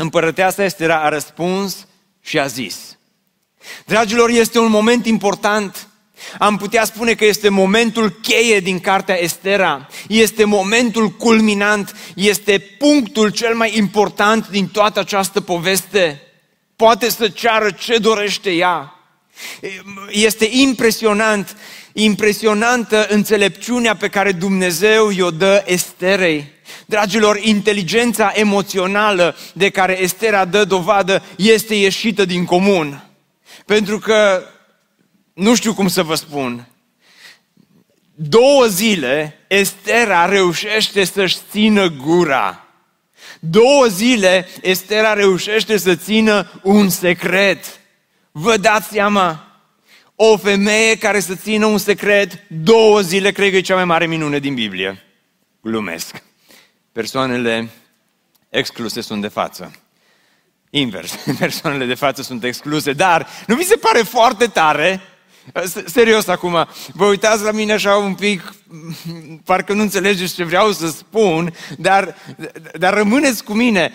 Împărăteasa 0.00 0.64
Estera 0.64 1.02
a 1.02 1.08
răspuns 1.08 1.86
și 2.20 2.38
a 2.38 2.46
zis. 2.46 2.98
Dragilor, 3.86 4.30
este 4.30 4.58
un 4.58 4.70
moment 4.70 5.06
important. 5.06 5.88
Am 6.38 6.56
putea 6.56 6.84
spune 6.84 7.14
că 7.14 7.24
este 7.24 7.48
momentul 7.48 8.10
cheie 8.10 8.60
din 8.60 8.80
cartea 8.80 9.22
Estera. 9.22 9.88
Este 10.08 10.44
momentul 10.44 11.10
culminant. 11.10 11.96
Este 12.14 12.58
punctul 12.58 13.28
cel 13.30 13.54
mai 13.54 13.76
important 13.76 14.48
din 14.48 14.68
toată 14.68 15.00
această 15.00 15.40
poveste. 15.40 16.22
Poate 16.76 17.08
să 17.08 17.28
ceară 17.28 17.70
ce 17.70 17.98
dorește 17.98 18.50
ea. 18.50 18.94
Este 20.10 20.48
impresionant, 20.50 21.56
impresionantă 22.02 23.06
înțelepciunea 23.08 23.96
pe 23.96 24.08
care 24.08 24.32
Dumnezeu 24.32 25.10
i-o 25.10 25.30
dă 25.30 25.62
Esterei. 25.66 26.52
Dragilor, 26.86 27.38
inteligența 27.42 28.32
emoțională 28.34 29.36
de 29.52 29.70
care 29.70 30.02
Estera 30.02 30.44
dă 30.44 30.64
dovadă 30.64 31.22
este 31.36 31.74
ieșită 31.74 32.24
din 32.24 32.44
comun. 32.44 33.04
Pentru 33.66 33.98
că, 33.98 34.42
nu 35.34 35.54
știu 35.54 35.74
cum 35.74 35.88
să 35.88 36.02
vă 36.02 36.14
spun, 36.14 36.68
două 38.14 38.66
zile 38.66 39.44
Estera 39.48 40.24
reușește 40.24 41.04
să-și 41.04 41.36
țină 41.50 41.88
gura. 41.88 42.66
Două 43.40 43.86
zile 43.86 44.48
Estera 44.60 45.12
reușește 45.12 45.76
să 45.76 45.94
țină 45.94 46.60
un 46.62 46.88
secret. 46.88 47.64
Vă 48.32 48.56
dați 48.56 48.88
seama? 48.88 49.47
O 50.20 50.36
femeie 50.36 50.98
care 50.98 51.20
să 51.20 51.34
țină 51.34 51.66
un 51.66 51.78
secret 51.78 52.44
două 52.46 53.00
zile, 53.00 53.30
cred 53.30 53.50
că 53.50 53.56
e 53.56 53.60
cea 53.60 53.74
mai 53.74 53.84
mare 53.84 54.06
minune 54.06 54.38
din 54.38 54.54
Biblie. 54.54 55.02
Glumesc 55.60 56.22
persoanele 56.98 57.70
excluse 58.48 59.00
sunt 59.00 59.20
de 59.20 59.28
față. 59.28 59.72
Invers, 60.70 61.14
persoanele 61.38 61.84
de 61.84 61.94
față 61.94 62.22
sunt 62.22 62.44
excluse, 62.44 62.92
dar 62.92 63.28
nu 63.46 63.54
vi 63.54 63.64
se 63.64 63.76
pare 63.76 64.02
foarte 64.02 64.46
tare? 64.46 65.00
Serios 65.84 66.26
acum, 66.26 66.66
vă 66.92 67.04
uitați 67.04 67.42
la 67.42 67.50
mine 67.50 67.72
așa 67.72 67.96
un 67.96 68.14
pic, 68.14 68.54
parcă 69.44 69.72
nu 69.72 69.82
înțelegeți 69.82 70.34
ce 70.34 70.44
vreau 70.44 70.72
să 70.72 70.88
spun, 70.88 71.54
dar, 71.78 72.16
dar 72.78 72.94
rămâneți 72.94 73.44
cu 73.44 73.52
mine. 73.52 73.92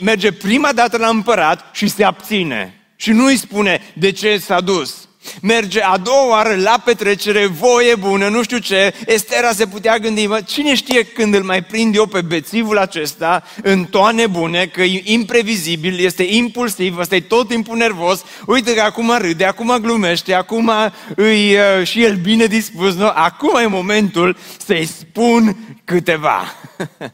Merge 0.00 0.32
prima 0.32 0.72
dată 0.72 0.96
la 0.96 1.08
împărat 1.08 1.70
și 1.72 1.88
se 1.88 2.04
abține. 2.04 2.86
Și 2.96 3.10
nu 3.10 3.24
îi 3.24 3.36
spune 3.36 3.80
de 3.94 4.10
ce 4.10 4.38
s-a 4.38 4.60
dus 4.60 5.01
merge 5.40 5.80
a 5.80 5.96
doua 5.96 6.28
oară 6.28 6.56
la 6.56 6.82
petrecere, 6.84 7.46
voie 7.46 7.94
bună, 7.94 8.28
nu 8.28 8.42
știu 8.42 8.58
ce, 8.58 8.94
Estera 9.06 9.52
se 9.52 9.66
putea 9.66 9.98
gândi, 9.98 10.26
mă, 10.26 10.40
cine 10.40 10.74
știe 10.74 11.04
când 11.04 11.34
îl 11.34 11.42
mai 11.42 11.64
prind 11.64 11.94
eu 11.94 12.06
pe 12.06 12.20
bețivul 12.20 12.78
acesta 12.78 13.42
în 13.62 13.84
toane 13.84 14.26
bune, 14.26 14.66
că 14.66 14.82
e 14.82 15.02
imprevizibil, 15.04 15.98
este 15.98 16.22
impulsiv, 16.22 16.98
ăsta 16.98 17.14
e 17.14 17.20
tot 17.20 17.48
timpul 17.48 17.76
nervos, 17.76 18.24
uite 18.46 18.74
că 18.74 18.80
acum 18.80 19.16
râde, 19.18 19.44
acum 19.44 19.76
glumește, 19.80 20.34
acum 20.34 20.70
îi 21.16 21.54
uh, 21.54 21.86
și 21.86 22.02
el 22.04 22.16
bine 22.16 22.46
dispus, 22.46 22.94
nu? 22.94 23.10
acum 23.14 23.56
e 23.56 23.66
momentul 23.66 24.36
să-i 24.64 24.86
spun 24.86 25.56
câteva. 25.84 26.42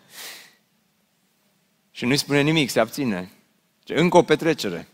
și 1.96 2.04
nu-i 2.04 2.16
spune 2.16 2.40
nimic, 2.40 2.70
se 2.70 2.80
abține. 2.80 3.30
Încă 3.86 4.16
o 4.16 4.22
petrecere. 4.22 4.88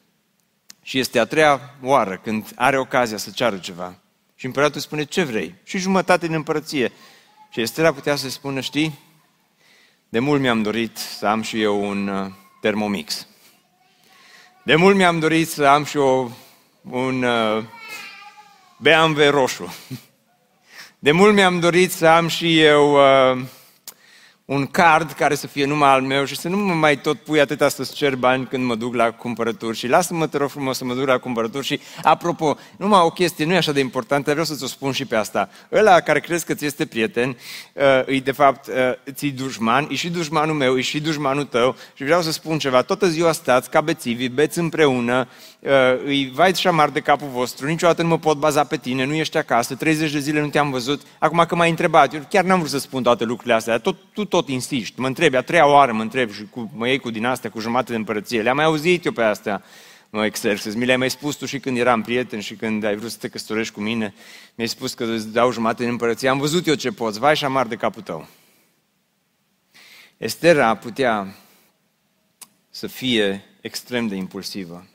Și 0.86 0.98
este 0.98 1.18
a 1.18 1.24
treia 1.24 1.74
oară 1.82 2.20
când 2.22 2.52
are 2.54 2.78
ocazia 2.78 3.16
să 3.16 3.30
ceară 3.30 3.58
ceva. 3.58 3.98
Și 4.34 4.46
împăratul 4.46 4.80
spune, 4.80 5.04
ce 5.04 5.22
vrei? 5.22 5.54
Și 5.62 5.78
jumătate 5.78 6.26
din 6.26 6.34
împărăție. 6.34 6.92
Și 7.50 7.60
Estera 7.60 7.92
putea 7.92 8.16
să 8.16 8.28
spună, 8.28 8.60
știi, 8.60 8.98
de 10.08 10.18
mult 10.18 10.40
mi-am 10.40 10.62
dorit 10.62 10.96
să 10.96 11.26
am 11.26 11.42
și 11.42 11.62
eu 11.62 11.88
un 11.88 12.08
uh, 12.08 12.30
termomix. 12.60 13.26
De 14.62 14.74
mult 14.74 14.96
mi-am 14.96 15.18
dorit 15.18 15.48
să 15.48 15.64
am 15.64 15.84
și 15.84 15.96
eu 15.96 16.32
un 16.90 17.22
uh, 17.22 17.64
BMW 18.76 19.30
roșu. 19.30 19.74
De 20.98 21.12
mult 21.12 21.34
mi-am 21.34 21.60
dorit 21.60 21.92
să 21.92 22.06
am 22.06 22.28
și 22.28 22.60
eu 22.60 22.92
uh, 22.92 23.42
un 24.44 24.66
card 24.66 25.10
care 25.10 25.34
să 25.34 25.46
fie 25.46 25.64
numai 25.64 25.88
al 25.88 26.00
meu 26.00 26.24
și 26.24 26.36
să 26.36 26.48
nu 26.48 26.56
mă 26.56 26.74
mai 26.74 27.00
tot 27.00 27.18
pui 27.18 27.40
atâta 27.40 27.68
să-ți 27.68 27.94
cer 27.94 28.16
bani 28.16 28.46
când 28.46 28.64
mă 28.64 28.74
duc 28.74 28.94
la 28.94 29.10
cumpărături 29.10 29.76
și 29.76 29.86
lasă-mă, 29.86 30.26
te 30.26 30.36
rog 30.36 30.48
frumos, 30.48 30.76
să 30.76 30.84
mă 30.84 30.94
duc 30.94 31.06
la 31.06 31.18
cumpărături 31.18 31.66
și, 31.66 31.80
apropo, 32.02 32.56
numai 32.76 33.00
o 33.00 33.10
chestie, 33.10 33.44
nu 33.44 33.52
e 33.52 33.56
așa 33.56 33.72
de 33.72 33.80
importantă, 33.80 34.30
vreau 34.30 34.44
să-ți 34.44 34.64
o 34.64 34.66
spun 34.66 34.92
și 34.92 35.04
pe 35.04 35.16
asta. 35.16 35.48
Ăla 35.72 36.00
care 36.00 36.20
crezi 36.20 36.44
că 36.44 36.54
ți 36.54 36.64
este 36.64 36.86
prieten, 36.86 37.36
uh, 37.72 38.14
e 38.14 38.20
de 38.20 38.32
fapt, 38.32 38.66
uh, 38.66 38.74
ți 39.12 39.26
dușman, 39.26 39.86
e 39.90 39.94
și 39.94 40.10
dușmanul 40.10 40.54
meu, 40.54 40.78
e 40.78 40.80
și 40.80 41.00
dușmanul 41.00 41.44
tău 41.44 41.76
și 41.94 42.04
vreau 42.04 42.22
să 42.22 42.32
spun 42.32 42.58
ceva, 42.58 42.82
toată 42.82 43.06
ziua 43.08 43.32
stați 43.32 43.70
ca 43.70 43.80
bețivi, 43.80 44.28
beți 44.28 44.58
împreună, 44.58 45.28
uh, 45.60 45.70
îi 46.04 46.30
vai 46.34 46.54
și 46.54 46.66
amar 46.66 46.90
de 46.90 47.00
capul 47.00 47.28
vostru, 47.32 47.66
niciodată 47.66 48.02
nu 48.02 48.08
mă 48.08 48.18
pot 48.18 48.36
baza 48.38 48.64
pe 48.64 48.76
tine, 48.76 49.04
nu 49.04 49.14
ești 49.14 49.36
acasă, 49.36 49.74
30 49.74 50.12
de 50.12 50.18
zile 50.18 50.40
nu 50.40 50.48
te-am 50.48 50.70
văzut, 50.70 51.02
acum 51.18 51.44
că 51.48 51.54
m-ai 51.54 51.70
întrebat, 51.70 52.14
eu 52.14 52.26
chiar 52.28 52.44
n-am 52.44 52.58
vrut 52.58 52.70
să 52.70 52.78
spun 52.78 53.02
toate 53.02 53.24
lucrurile 53.24 53.54
astea, 53.54 53.78
tot, 53.78 53.96
tu 54.12 54.24
tot 54.34 54.48
insiști, 54.48 55.00
mă 55.00 55.06
întrebi, 55.06 55.36
a 55.36 55.42
treia 55.42 55.66
oară 55.66 55.92
mă 55.92 56.02
întrebi 56.02 56.32
și 56.32 56.46
cu, 56.50 56.70
mă 56.74 56.88
iei 56.88 56.98
cu 56.98 57.10
din 57.10 57.24
astea, 57.24 57.50
cu 57.50 57.60
jumătate 57.60 57.90
de 57.90 57.96
împărăție. 57.96 58.42
Le-am 58.42 58.56
mai 58.56 58.64
auzit 58.64 59.04
eu 59.04 59.12
pe 59.12 59.22
astea, 59.22 59.62
mă 60.10 60.24
exercez. 60.24 60.74
Mi 60.74 60.84
le-ai 60.84 60.96
mai 60.96 61.10
spus 61.10 61.36
tu 61.36 61.46
și 61.46 61.58
când 61.58 61.78
eram 61.78 62.02
prieten 62.02 62.40
și 62.40 62.54
când 62.54 62.84
ai 62.84 62.96
vrut 62.96 63.10
să 63.10 63.16
te 63.20 63.28
căsătorești 63.28 63.74
cu 63.74 63.80
mine. 63.80 64.14
Mi-ai 64.54 64.68
spus 64.68 64.94
că 64.94 65.04
îți 65.04 65.32
dau 65.32 65.52
jumătate 65.52 65.82
de 65.82 65.88
împărăție. 65.88 66.28
Am 66.28 66.38
văzut 66.38 66.66
eu 66.66 66.74
ce 66.74 66.90
poți, 66.90 67.18
vai 67.18 67.36
și 67.36 67.44
amar 67.44 67.66
de 67.66 67.74
capul 67.74 68.02
tău. 68.02 68.28
Estera 70.16 70.76
putea 70.76 71.34
să 72.70 72.86
fie 72.86 73.44
extrem 73.60 74.06
de 74.06 74.14
impulsivă, 74.14 74.86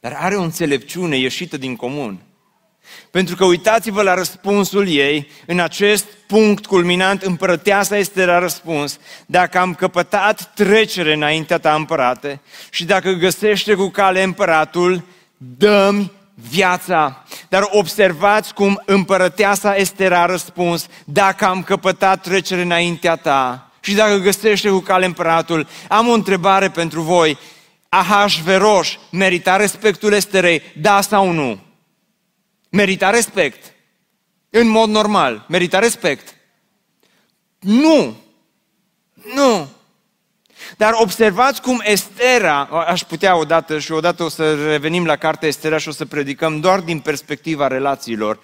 dar 0.00 0.12
are 0.12 0.36
o 0.36 0.42
înțelepciune 0.42 1.16
ieșită 1.16 1.56
din 1.56 1.76
comun. 1.76 2.22
Pentru 3.10 3.36
că 3.36 3.44
uitați-vă 3.44 4.02
la 4.02 4.14
răspunsul 4.14 4.88
ei, 4.88 5.30
în 5.46 5.58
acest 5.58 6.04
punct 6.26 6.66
culminant, 6.66 7.22
împărăteasa 7.22 7.96
este 7.96 8.24
la 8.24 8.38
răspuns, 8.38 8.98
dacă 9.26 9.58
am 9.58 9.74
căpătat 9.74 10.54
trecere 10.54 11.12
înaintea 11.12 11.58
ta 11.58 11.74
împărate 11.74 12.40
și 12.70 12.84
dacă 12.84 13.10
găsește 13.10 13.74
cu 13.74 13.88
cale 13.88 14.22
împăratul, 14.22 15.02
dă 15.36 15.94
viața. 16.34 17.24
Dar 17.48 17.68
observați 17.70 18.54
cum 18.54 18.82
împărăteasa 18.84 19.76
este 19.76 20.08
la 20.08 20.26
răspuns, 20.26 20.86
dacă 21.04 21.44
am 21.46 21.62
căpătat 21.62 22.22
trecere 22.22 22.62
înaintea 22.62 23.16
ta 23.16 23.70
și 23.80 23.94
dacă 23.94 24.16
găsește 24.16 24.68
cu 24.68 24.78
cale 24.78 25.04
împăratul, 25.04 25.68
am 25.88 26.08
o 26.08 26.12
întrebare 26.12 26.68
pentru 26.68 27.00
voi. 27.00 27.38
Ahasveroș 27.88 28.96
merita 29.10 29.56
respectul 29.56 30.12
Esterei, 30.12 30.62
da 30.80 31.00
sau 31.00 31.30
nu? 31.30 31.67
Merita 32.68 33.10
respect. 33.10 33.72
În 34.50 34.68
mod 34.68 34.88
normal, 34.88 35.44
merita 35.48 35.78
respect. 35.78 36.34
Nu! 37.58 38.16
Nu! 39.34 39.68
Dar 40.76 40.92
observați 40.94 41.62
cum 41.62 41.80
Estera, 41.84 42.64
aș 42.64 43.02
putea 43.02 43.36
odată 43.36 43.78
și 43.78 43.92
odată 43.92 44.22
o 44.22 44.28
să 44.28 44.68
revenim 44.70 45.06
la 45.06 45.16
cartea 45.16 45.48
Estera 45.48 45.78
și 45.78 45.88
o 45.88 45.92
să 45.92 46.04
predicăm 46.04 46.60
doar 46.60 46.80
din 46.80 47.00
perspectiva 47.00 47.66
relațiilor 47.66 48.40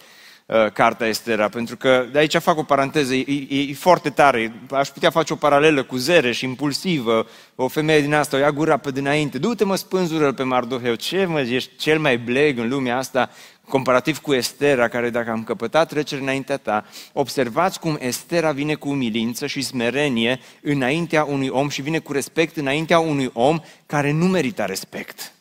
uh, 0.47 0.71
cartea 0.73 1.07
Estera, 1.07 1.49
pentru 1.49 1.77
că 1.77 2.07
de 2.13 2.19
aici 2.19 2.37
fac 2.37 2.59
o 2.59 2.63
paranteză, 2.63 3.15
e, 3.15 3.47
e, 3.49 3.61
e 3.61 3.75
foarte 3.75 4.11
tare, 4.11 4.61
aș 4.71 4.89
putea 4.89 5.11
face 5.11 5.33
o 5.33 5.37
paralelă 5.37 5.83
cu 5.83 5.97
zere 5.97 6.33
și 6.33 6.45
impulsivă, 6.45 7.27
o 7.55 7.69
femeie 7.69 8.01
din 8.01 8.15
asta 8.15 8.37
o 8.37 8.41
ia 8.41 8.53
gura 8.53 8.77
pe 8.77 8.91
dinainte, 8.91 9.39
du-te 9.39 9.65
mă 9.65 9.77
spânzură 9.77 10.33
pe 10.33 10.43
Mardoheu, 10.43 10.95
ce 10.95 11.25
mă, 11.25 11.41
ești 11.41 11.77
cel 11.77 11.99
mai 11.99 12.19
bleg 12.19 12.59
în 12.59 12.69
lumea 12.69 12.97
asta, 12.97 13.31
comparativ 13.69 14.19
cu 14.19 14.33
Estera, 14.33 14.89
care 14.89 15.11
dacă 15.11 15.31
am 15.31 15.45
căpătat 15.45 15.89
trecere 15.89 16.21
înaintea 16.21 16.57
ta, 16.57 16.85
observați 17.13 17.81
cum 17.81 17.97
Estera 18.01 18.53
vine 18.53 18.75
cu 18.75 18.89
umilință 18.89 19.47
și 19.47 19.63
smerenie 19.63 20.41
înaintea 20.63 21.25
unui 21.25 21.49
om 21.49 21.69
și 21.69 21.83
vine 21.83 21.99
cu 21.99 22.13
respect 22.13 22.57
înaintea 22.57 22.99
unui 22.99 23.31
om 23.33 23.61
care 23.87 24.13
nu 24.13 24.27
merită 24.27 24.63
respect. 24.63 25.33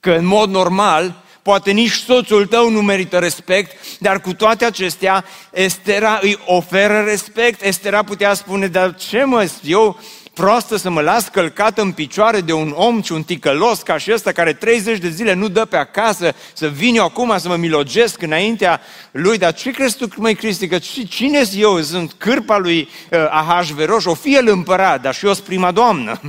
Că 0.00 0.12
în 0.12 0.24
mod 0.24 0.50
normal, 0.50 1.22
poate 1.42 1.70
nici 1.70 1.92
soțul 1.92 2.46
tău 2.46 2.70
nu 2.70 2.82
merită 2.82 3.18
respect, 3.18 3.98
dar 3.98 4.20
cu 4.20 4.34
toate 4.34 4.64
acestea, 4.64 5.24
Estera 5.52 6.18
îi 6.22 6.38
oferă 6.46 7.00
respect. 7.00 7.62
Estera 7.62 8.02
putea 8.02 8.34
spune, 8.34 8.66
dar 8.66 8.94
ce 8.94 9.24
mă, 9.24 9.50
eu 9.62 10.00
proastă 10.34 10.76
să 10.76 10.90
mă 10.90 11.00
las 11.00 11.28
călcat 11.28 11.78
în 11.78 11.92
picioare 11.92 12.40
de 12.40 12.52
un 12.52 12.72
om 12.76 13.02
și 13.02 13.12
un 13.12 13.22
ticălos 13.22 13.82
ca 13.82 13.98
și 13.98 14.12
ăsta 14.12 14.32
care 14.32 14.52
30 14.52 14.98
de 14.98 15.08
zile 15.08 15.32
nu 15.32 15.48
dă 15.48 15.64
pe 15.64 15.76
acasă, 15.76 16.34
să 16.52 16.68
vin 16.68 16.96
eu 16.96 17.04
acum 17.04 17.38
să 17.38 17.48
mă 17.48 17.56
milogesc 17.56 18.22
înaintea 18.22 18.80
lui, 19.10 19.38
dar 19.38 19.54
ce 19.54 19.70
crezi 19.70 19.96
tu, 19.96 20.08
măi 20.16 20.34
Cristi, 20.34 20.68
că 20.68 20.78
cine 21.08 21.42
eu? 21.54 21.80
Sunt 21.80 22.12
cârpa 22.12 22.58
lui 22.58 22.88
uh, 23.10 23.18
Ahasveroș, 23.30 24.04
o 24.04 24.14
fie 24.14 24.36
el 24.36 24.48
împărat, 24.48 25.00
dar 25.00 25.14
și 25.14 25.26
eu 25.26 25.32
sunt 25.32 25.46
prima 25.46 25.70
doamnă. 25.70 26.20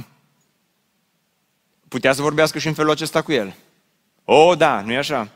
Putea 1.87 2.13
să 2.13 2.21
vorbească 2.21 2.59
și 2.59 2.67
în 2.67 2.73
felul 2.73 2.91
acesta 2.91 3.21
cu 3.21 3.31
el. 3.31 3.55
O, 4.25 4.55
da, 4.55 4.81
nu 4.81 4.91
e 4.91 4.97
așa? 4.97 5.31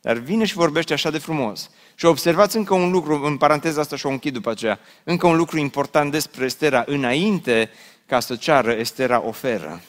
Dar 0.00 0.16
vine 0.16 0.44
și 0.44 0.54
vorbește 0.54 0.92
așa 0.92 1.10
de 1.10 1.18
frumos. 1.18 1.70
Și 1.94 2.04
observați 2.04 2.56
încă 2.56 2.74
un 2.74 2.90
lucru, 2.90 3.24
în 3.24 3.36
paranteza 3.36 3.80
asta 3.80 3.96
și 3.96 4.06
o 4.06 4.10
închid 4.10 4.32
după 4.32 4.50
aceea, 4.50 4.78
încă 5.04 5.26
un 5.26 5.36
lucru 5.36 5.58
important 5.58 6.10
despre 6.10 6.44
Estera. 6.44 6.84
Înainte 6.86 7.70
ca 8.06 8.20
să 8.20 8.36
ceară, 8.36 8.72
Estera 8.72 9.22
oferă. 9.22 9.82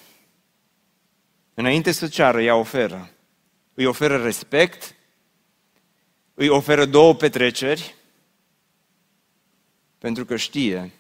Înainte 1.54 1.92
să 1.92 2.08
ceară, 2.08 2.42
ea 2.42 2.56
oferă. 2.56 3.10
Îi 3.74 3.86
oferă 3.86 4.24
respect, 4.24 4.96
îi 6.34 6.48
oferă 6.48 6.86
două 6.86 7.16
petreceri, 7.16 7.96
pentru 9.98 10.26
că 10.26 10.36
știe 10.36 10.92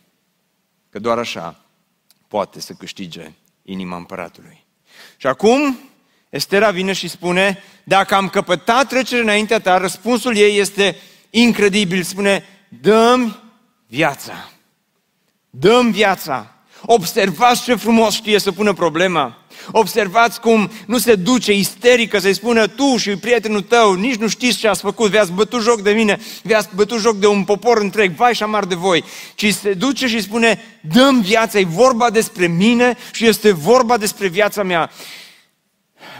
că 0.89 0.99
doar 0.99 1.17
așa 1.17 1.65
poate 2.27 2.59
să 2.59 2.73
câștige 2.73 3.31
inima 3.61 3.95
împăratului. 3.95 4.65
Și 5.17 5.27
acum 5.27 5.79
Estera 6.33 6.71
vine 6.71 6.93
și 6.93 7.07
spune, 7.07 7.63
dacă 7.83 8.15
am 8.15 8.29
căpătat 8.29 8.87
trecere 8.87 9.21
înaintea 9.21 9.59
ta, 9.59 9.77
răspunsul 9.77 10.37
ei 10.37 10.59
este 10.59 10.95
incredibil. 11.29 12.03
Spune, 12.03 12.45
dăm 12.81 13.39
viața. 13.87 14.49
Dăm 15.49 15.91
viața. 15.91 16.55
Observați 16.81 17.63
ce 17.63 17.75
frumos 17.75 18.13
știe 18.13 18.39
să 18.39 18.51
pună 18.51 18.73
problema. 18.73 19.37
Observați 19.71 20.39
cum 20.39 20.71
nu 20.85 20.97
se 20.97 21.15
duce 21.15 21.53
isterică 21.53 22.19
să-i 22.19 22.33
spună 22.33 22.67
tu 22.67 22.97
și 22.97 23.15
prietenul 23.15 23.61
tău, 23.61 23.93
nici 23.93 24.15
nu 24.15 24.27
știți 24.27 24.57
ce 24.57 24.67
ați 24.67 24.81
făcut, 24.81 25.09
vi-ați 25.09 25.31
bătut 25.31 25.61
joc 25.61 25.81
de 25.81 25.91
mine, 25.91 26.19
vi-ați 26.43 26.69
bătut 26.75 26.99
joc 26.99 27.15
de 27.15 27.27
un 27.27 27.43
popor 27.43 27.77
întreg, 27.77 28.15
vai 28.15 28.35
și 28.35 28.43
amar 28.43 28.65
de 28.65 28.75
voi, 28.75 29.03
ci 29.35 29.53
se 29.53 29.73
duce 29.73 30.07
și 30.07 30.21
spune, 30.21 30.61
dăm 30.81 31.21
viața, 31.21 31.59
e 31.59 31.63
vorba 31.63 32.09
despre 32.09 32.47
mine 32.47 32.97
și 33.11 33.25
este 33.25 33.51
vorba 33.51 33.97
despre 33.97 34.27
viața 34.27 34.63
mea. 34.63 34.91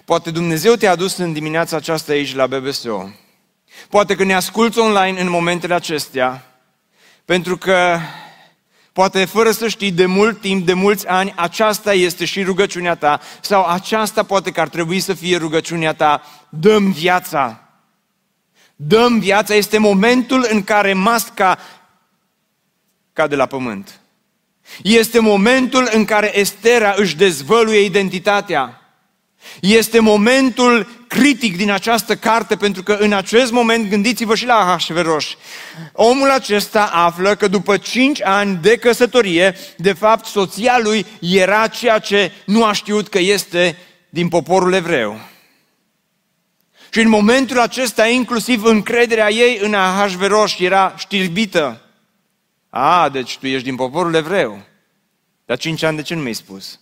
Poate 0.05 0.31
Dumnezeu 0.31 0.75
te-a 0.75 0.91
adus 0.91 1.17
în 1.17 1.33
dimineața 1.33 1.75
aceasta 1.75 2.11
aici 2.11 2.35
la 2.35 2.47
BBSO. 2.47 3.09
Poate 3.89 4.15
că 4.15 4.23
ne 4.23 4.33
asculți 4.33 4.79
online 4.79 5.21
în 5.21 5.29
momentele 5.29 5.73
acestea, 5.73 6.45
pentru 7.25 7.57
că 7.57 7.99
Poate 8.93 9.25
fără 9.25 9.51
să 9.51 9.67
știi 9.67 9.91
de 9.91 10.05
mult 10.05 10.41
timp, 10.41 10.65
de 10.65 10.73
mulți 10.73 11.07
ani, 11.07 11.33
aceasta 11.35 11.93
este 11.93 12.25
și 12.25 12.43
rugăciunea 12.43 12.95
ta 12.95 13.19
sau 13.41 13.65
aceasta 13.65 14.23
poate 14.23 14.51
că 14.51 14.61
ar 14.61 14.69
trebui 14.69 14.99
să 14.99 15.13
fie 15.13 15.37
rugăciunea 15.37 15.93
ta. 15.93 16.23
Dăm 16.49 16.91
viața. 16.91 17.63
Dăm 18.75 19.19
viața. 19.19 19.53
Este 19.53 19.77
momentul 19.77 20.47
în 20.49 20.63
care 20.63 20.93
masca 20.93 21.57
cade 23.13 23.35
la 23.35 23.45
pământ. 23.45 23.99
Este 24.83 25.19
momentul 25.19 25.89
în 25.91 26.05
care 26.05 26.39
Estera 26.39 26.93
își 26.97 27.15
dezvăluie 27.15 27.79
identitatea. 27.79 28.81
Este 29.59 29.99
momentul 29.99 30.87
critic 31.07 31.57
din 31.57 31.71
această 31.71 32.15
carte, 32.15 32.55
pentru 32.55 32.83
că 32.83 32.93
în 32.93 33.13
acest 33.13 33.51
moment, 33.51 33.89
gândiți-vă 33.89 34.35
și 34.35 34.45
la 34.45 34.53
Ahasveroș, 34.53 35.33
omul 35.93 36.29
acesta 36.29 36.85
află 36.85 37.35
că 37.35 37.47
după 37.47 37.77
cinci 37.77 38.21
ani 38.21 38.59
de 38.61 38.77
căsătorie, 38.77 39.55
de 39.77 39.93
fapt, 39.93 40.25
soția 40.25 40.79
lui 40.79 41.05
era 41.19 41.67
ceea 41.67 41.99
ce 41.99 42.31
nu 42.45 42.65
a 42.65 42.71
știut 42.71 43.07
că 43.07 43.19
este 43.19 43.77
din 44.09 44.27
poporul 44.27 44.73
evreu. 44.73 45.19
Și 46.89 46.99
în 46.99 47.09
momentul 47.09 47.59
acesta, 47.59 48.07
inclusiv 48.07 48.63
încrederea 48.63 49.31
ei 49.31 49.59
în 49.61 49.73
Ahasveroș 49.73 50.59
era 50.59 50.93
știrbită. 50.97 51.81
A, 52.69 53.09
deci 53.09 53.37
tu 53.37 53.47
ești 53.47 53.63
din 53.63 53.75
poporul 53.75 54.13
evreu. 54.13 54.61
Dar 55.45 55.57
cinci 55.57 55.83
ani 55.83 55.95
de 55.95 56.01
ce 56.01 56.13
nu 56.15 56.21
mi-ai 56.21 56.33
spus? 56.33 56.79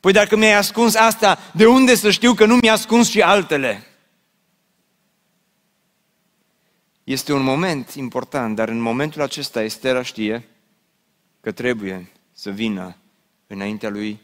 Păi 0.00 0.12
dacă 0.12 0.36
mi-ai 0.36 0.54
ascuns 0.54 0.94
asta, 0.94 1.38
de 1.54 1.66
unde 1.66 1.94
să 1.94 2.10
știu 2.10 2.34
că 2.34 2.44
nu 2.44 2.56
mi-ai 2.56 2.74
ascuns 2.74 3.08
și 3.08 3.22
altele? 3.22 3.86
Este 7.04 7.32
un 7.32 7.42
moment 7.42 7.90
important, 7.90 8.56
dar 8.56 8.68
în 8.68 8.80
momentul 8.80 9.22
acesta 9.22 9.62
Estera 9.62 10.02
știe 10.02 10.48
că 11.40 11.52
trebuie 11.52 12.12
să 12.32 12.50
vină 12.50 12.96
înaintea 13.46 13.88
lui 13.88 14.20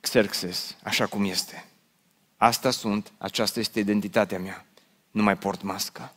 Xerxes, 0.00 0.76
așa 0.82 1.06
cum 1.06 1.24
este. 1.24 1.64
Asta 2.36 2.70
sunt, 2.70 3.12
aceasta 3.18 3.60
este 3.60 3.78
identitatea 3.78 4.38
mea. 4.38 4.66
Nu 5.10 5.22
mai 5.22 5.36
port 5.36 5.62
mască. 5.62 6.12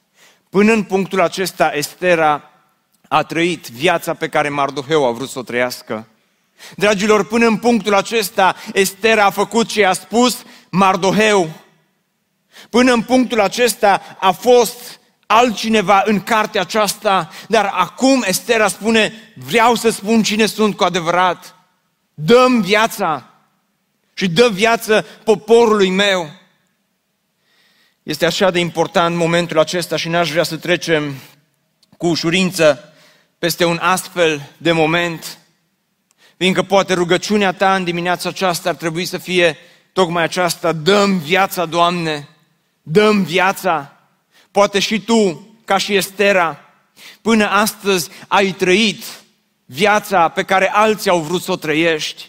Până 0.50 0.72
în 0.74 0.84
punctul 0.84 1.22
acesta, 1.22 1.72
Estera 1.74 2.52
a 3.08 3.24
trăit 3.24 3.68
viața 3.68 4.14
pe 4.14 4.30
care 4.30 4.50
Mardoheu 4.50 5.06
a 5.06 5.12
vrut 5.12 5.30
să 5.30 5.40
o 5.40 5.44
trăiască. 5.44 6.08
Dragilor, 6.76 7.26
până 7.26 7.46
în 7.46 7.58
punctul 7.58 7.94
acesta, 7.94 8.56
Estera 8.74 9.26
a 9.26 9.30
făcut 9.30 9.68
ce 9.68 9.86
a 9.86 9.94
spus 9.94 10.44
Mardoheu. 10.70 11.50
Până 12.70 12.94
în 12.94 13.02
punctul 13.02 13.42
acesta 13.42 14.18
a 14.20 14.32
fost 14.32 15.00
altcineva 15.26 16.04
în 16.06 16.22
cartea 16.22 16.62
aceasta, 16.62 17.30
dar 17.48 17.72
acum 17.74 18.24
Estera 18.28 18.68
spune, 18.68 19.14
vreau 19.36 19.76
să 19.76 19.90
spun 19.90 20.24
cine 20.24 20.46
sunt 20.46 20.76
cu 20.76 20.84
adevărat. 20.84 21.56
Dăm 22.14 22.62
viața 22.62 23.26
și 24.14 24.28
dă 24.28 24.50
viață 24.50 25.06
poporului 25.24 25.90
meu. 25.90 26.30
Este 28.04 28.26
așa 28.26 28.52
de 28.52 28.60
important 28.60 29.16
momentul 29.16 29.60
acesta 29.60 29.96
și 29.96 30.10
n-aș 30.10 30.32
vrea 30.32 30.44
să 30.44 30.58
trecem 30.58 31.16
cu 31.98 32.08
ușurință 32.08 32.94
peste 33.40 33.66
un 33.66 33.78
astfel 33.82 34.50
de 34.58 34.72
moment, 34.72 35.38
fiindcă 36.42 36.62
poate 36.62 36.94
rugăciunea 36.94 37.52
ta 37.52 37.76
în 37.76 37.84
dimineața 37.84 38.30
aceasta 38.30 38.70
ar 38.70 38.76
trebui 38.76 39.06
să 39.06 39.18
fie 39.18 39.58
tocmai 39.94 40.24
aceasta, 40.24 40.72
dăm 40.72 41.18
viața, 41.18 41.66
Doamne, 41.66 42.28
dăm 42.82 43.24
viața. 43.24 43.98
Poate 44.52 44.80
și 44.80 45.00
tu, 45.00 45.48
ca 45.66 45.78
și 45.78 45.96
Estera, 45.96 46.60
până 47.22 47.50
astăzi 47.50 48.10
ai 48.28 48.52
trăit 48.52 49.04
viața 49.66 50.28
pe 50.28 50.44
care 50.44 50.72
alții 50.74 51.10
au 51.10 51.20
vrut 51.20 51.42
să 51.42 51.52
o 51.52 51.56
trăiești. 51.56 52.28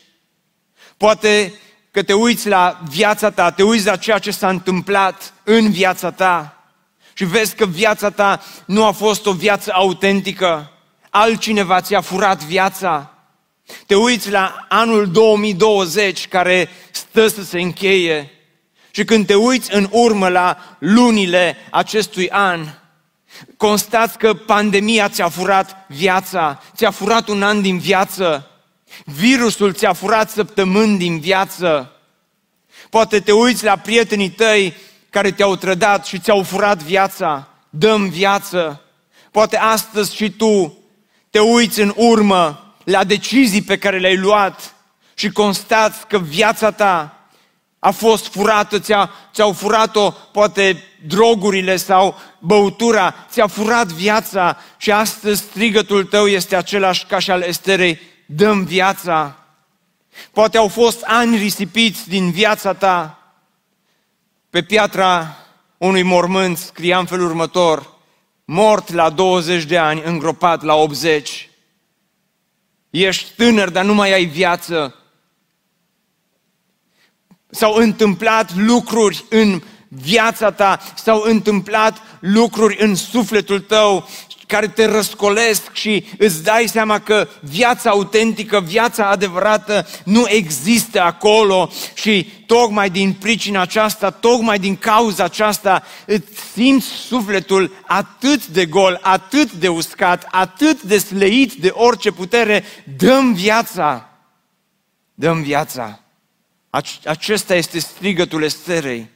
Poate 0.97 1.55
că 1.91 2.03
te 2.03 2.13
uiți 2.13 2.49
la 2.49 2.81
viața 2.89 3.31
ta, 3.31 3.51
te 3.51 3.63
uiți 3.63 3.87
la 3.87 3.97
ceea 3.97 4.19
ce 4.19 4.31
s-a 4.31 4.49
întâmplat 4.49 5.33
în 5.45 5.71
viața 5.71 6.11
ta 6.11 6.65
și 7.13 7.25
vezi 7.25 7.55
că 7.55 7.67
viața 7.67 8.11
ta 8.11 8.43
nu 8.67 8.85
a 8.85 8.91
fost 8.91 9.27
o 9.27 9.33
viață 9.33 9.73
autentică, 9.75 10.73
altcineva 11.11 11.81
ți-a 11.81 12.01
furat 12.01 12.45
viața. 12.45 13.07
Te 13.87 13.95
uiți 13.95 14.31
la 14.31 14.67
anul 14.69 15.11
2020 15.11 16.29
care 16.29 16.69
stă 16.91 17.27
să 17.27 17.43
se 17.43 17.61
încheie 17.61 18.31
și 18.91 19.05
când 19.05 19.27
te 19.27 19.35
uiți 19.35 19.75
în 19.75 19.89
urmă 19.91 20.29
la 20.29 20.77
lunile 20.79 21.57
acestui 21.71 22.31
an, 22.31 22.67
constați 23.57 24.19
că 24.19 24.35
pandemia 24.35 25.09
ți-a 25.09 25.29
furat 25.29 25.87
viața, 25.89 26.63
ți-a 26.77 26.91
furat 26.91 27.29
un 27.29 27.43
an 27.43 27.63
din 27.63 27.79
viață, 27.79 28.51
virusul 29.05 29.73
ți-a 29.73 29.93
furat 29.93 30.31
săptămâni 30.31 30.99
din 30.99 31.21
viață. 31.21 31.93
Poate 32.91 33.21
te 33.21 33.33
uiți 33.33 33.65
la 33.65 33.77
prietenii 33.77 34.31
tăi 34.31 34.75
care 35.11 35.31
te-au 35.31 35.57
trădat 35.57 36.07
și 36.07 36.19
ți-au 36.19 36.43
furat 36.43 36.83
viața, 36.83 37.49
dăm 37.71 38.09
viață. 38.09 38.83
Poate 39.31 39.57
astăzi 39.57 40.15
și 40.15 40.31
tu 40.31 40.79
te 41.31 41.39
uiți 41.39 41.81
în 41.81 41.93
urmă 41.97 42.72
la 42.85 43.05
decizii 43.05 43.63
pe 43.63 43.79
care 43.79 43.99
le-ai 43.99 44.17
luat 44.17 44.75
și 45.15 45.31
constați 45.31 46.07
că 46.07 46.19
viața 46.19 46.71
ta 46.71 47.23
a 47.79 47.91
fost 47.91 48.27
furată, 48.27 48.79
ți-a, 48.79 49.11
ți-au 49.33 49.53
furat-o 49.53 50.11
poate 50.11 50.83
drogurile 51.07 51.77
sau 51.77 52.19
băutura, 52.39 53.15
ți-a 53.31 53.47
furat 53.47 53.87
viața 53.87 54.59
și 54.77 54.93
astăzi 54.93 55.41
strigătul 55.41 56.05
tău 56.05 56.27
este 56.27 56.57
același 56.57 57.07
ca 57.07 57.19
și 57.19 57.31
al 57.31 57.43
Esterei, 57.43 58.01
dăm 58.27 58.65
viața. 58.65 59.37
Poate 60.33 60.59
au 60.59 60.69
fost 60.69 61.03
ani 61.03 61.37
risipiți 61.37 62.09
din 62.09 62.31
viața 62.31 62.75
ta. 62.75 63.19
Pe 64.51 64.63
piatra 64.63 65.37
unui 65.79 66.03
mormânt 66.03 66.59
scria 66.59 66.99
în 66.99 67.07
felul 67.07 67.27
următor, 67.27 67.93
mort 68.45 68.93
la 68.93 69.11
20 69.11 69.65
de 69.65 69.79
ani, 69.79 70.03
îngropat 70.05 70.63
la 70.63 70.75
80. 70.75 71.51
Ești 72.93 73.31
tânăr, 73.37 73.71
dar 73.71 73.85
nu 73.85 73.95
mai 73.95 74.13
ai 74.13 74.25
viață. 74.25 74.95
S-au 77.51 77.75
întâmplat 77.75 78.55
lucruri 78.55 79.25
în 79.29 79.63
viața 79.89 80.51
ta, 80.51 80.81
s-au 80.95 81.23
întâmplat 81.23 82.03
lucruri 82.21 82.83
în 82.83 82.95
sufletul 82.95 83.61
tău 83.61 84.09
care 84.53 84.69
te 84.69 84.85
răscolesc 84.85 85.73
și 85.73 86.07
îți 86.19 86.43
dai 86.43 86.67
seama 86.67 86.99
că 86.99 87.29
viața 87.41 87.91
autentică, 87.91 88.61
viața 88.61 89.09
adevărată 89.09 89.87
nu 90.05 90.25
există 90.29 91.01
acolo 91.01 91.71
și 91.95 92.33
tocmai 92.47 92.91
din 92.91 93.13
pricina 93.13 93.61
aceasta, 93.61 94.11
tocmai 94.11 94.59
din 94.59 94.77
cauza 94.77 95.25
aceasta, 95.25 95.83
îți 96.07 96.27
simți 96.53 96.87
sufletul 96.87 97.73
atât 97.87 98.47
de 98.47 98.67
gol, 98.67 98.99
atât 99.03 99.53
de 99.53 99.69
uscat, 99.69 100.29
atât 100.31 100.83
de 100.83 100.99
sleit 100.99 101.53
de 101.53 101.71
orice 101.73 102.11
putere, 102.11 102.65
dăm 102.97 103.33
viața, 103.33 104.11
dăm 105.15 105.43
viața. 105.43 106.01
Acesta 107.05 107.55
este 107.55 107.79
strigătul 107.79 108.43
Esterei 108.43 109.11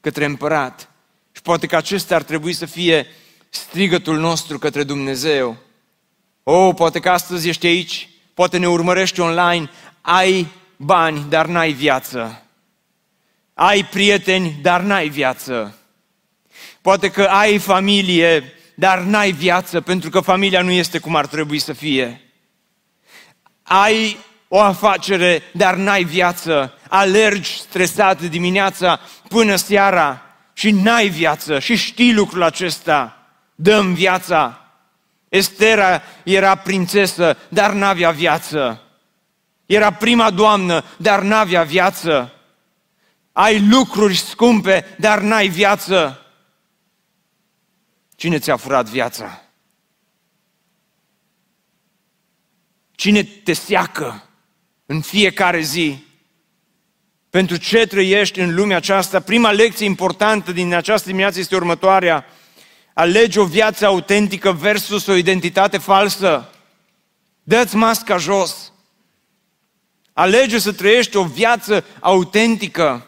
către 0.00 0.24
împărat. 0.24 0.90
Și 1.32 1.42
poate 1.42 1.66
că 1.66 1.76
acesta 1.76 2.14
ar 2.14 2.22
trebui 2.22 2.52
să 2.52 2.66
fie 2.66 3.06
strigătul 3.50 4.18
nostru 4.18 4.58
către 4.58 4.82
Dumnezeu. 4.82 5.56
Oh, 6.42 6.74
poate 6.74 7.00
că 7.00 7.10
astăzi 7.10 7.48
ești 7.48 7.66
aici, 7.66 8.08
poate 8.34 8.58
ne 8.58 8.68
urmărești 8.68 9.20
online, 9.20 9.70
ai 10.00 10.46
bani, 10.76 11.24
dar 11.28 11.46
n-ai 11.46 11.72
viață. 11.72 12.42
Ai 13.54 13.84
prieteni, 13.84 14.58
dar 14.62 14.80
n-ai 14.80 15.08
viață. 15.08 15.74
Poate 16.80 17.10
că 17.10 17.22
ai 17.22 17.58
familie, 17.58 18.52
dar 18.74 18.98
n-ai 18.98 19.32
viață, 19.32 19.80
pentru 19.80 20.10
că 20.10 20.20
familia 20.20 20.62
nu 20.62 20.70
este 20.70 20.98
cum 20.98 21.16
ar 21.16 21.26
trebui 21.26 21.58
să 21.58 21.72
fie. 21.72 22.20
Ai 23.62 24.18
o 24.48 24.60
afacere, 24.60 25.42
dar 25.52 25.74
n-ai 25.74 26.04
viață. 26.04 26.74
Alergi 26.88 27.50
stresat 27.50 28.22
dimineața 28.22 29.00
până 29.28 29.56
seara 29.56 30.22
și 30.52 30.70
n-ai 30.70 31.08
viață 31.08 31.58
și 31.58 31.76
știi 31.76 32.14
lucrul 32.14 32.42
acesta 32.42 33.19
dăm 33.62 33.94
viața. 33.94 34.64
Estera 35.28 36.02
era 36.24 36.54
prințesă, 36.54 37.36
dar 37.48 37.72
n-avea 37.72 38.10
viață. 38.10 38.82
Era 39.66 39.92
prima 39.92 40.30
doamnă, 40.30 40.84
dar 40.96 41.22
n-avea 41.22 41.62
viață. 41.62 42.32
Ai 43.32 43.68
lucruri 43.68 44.16
scumpe, 44.16 44.96
dar 44.98 45.20
n-ai 45.20 45.48
viață. 45.48 46.26
Cine 48.16 48.38
ți-a 48.38 48.56
furat 48.56 48.88
viața? 48.88 49.42
Cine 52.92 53.22
te 53.22 53.52
seacă 53.52 54.28
în 54.86 55.00
fiecare 55.00 55.60
zi? 55.60 56.04
Pentru 57.30 57.56
ce 57.56 57.86
trăiești 57.86 58.40
în 58.40 58.54
lumea 58.54 58.76
aceasta? 58.76 59.20
Prima 59.20 59.50
lecție 59.50 59.86
importantă 59.86 60.52
din 60.52 60.74
această 60.74 61.08
dimineață 61.08 61.38
este 61.38 61.54
următoarea. 61.54 62.24
Alegi 62.94 63.38
o 63.38 63.44
viață 63.44 63.86
autentică 63.86 64.52
versus 64.52 65.06
o 65.06 65.14
identitate 65.14 65.78
falsă. 65.78 66.50
Dă-ți 67.42 67.76
masca 67.76 68.16
jos. 68.16 68.72
Alege 70.12 70.58
să 70.58 70.72
trăiești 70.72 71.16
o 71.16 71.24
viață 71.24 71.84
autentică. 72.00 73.06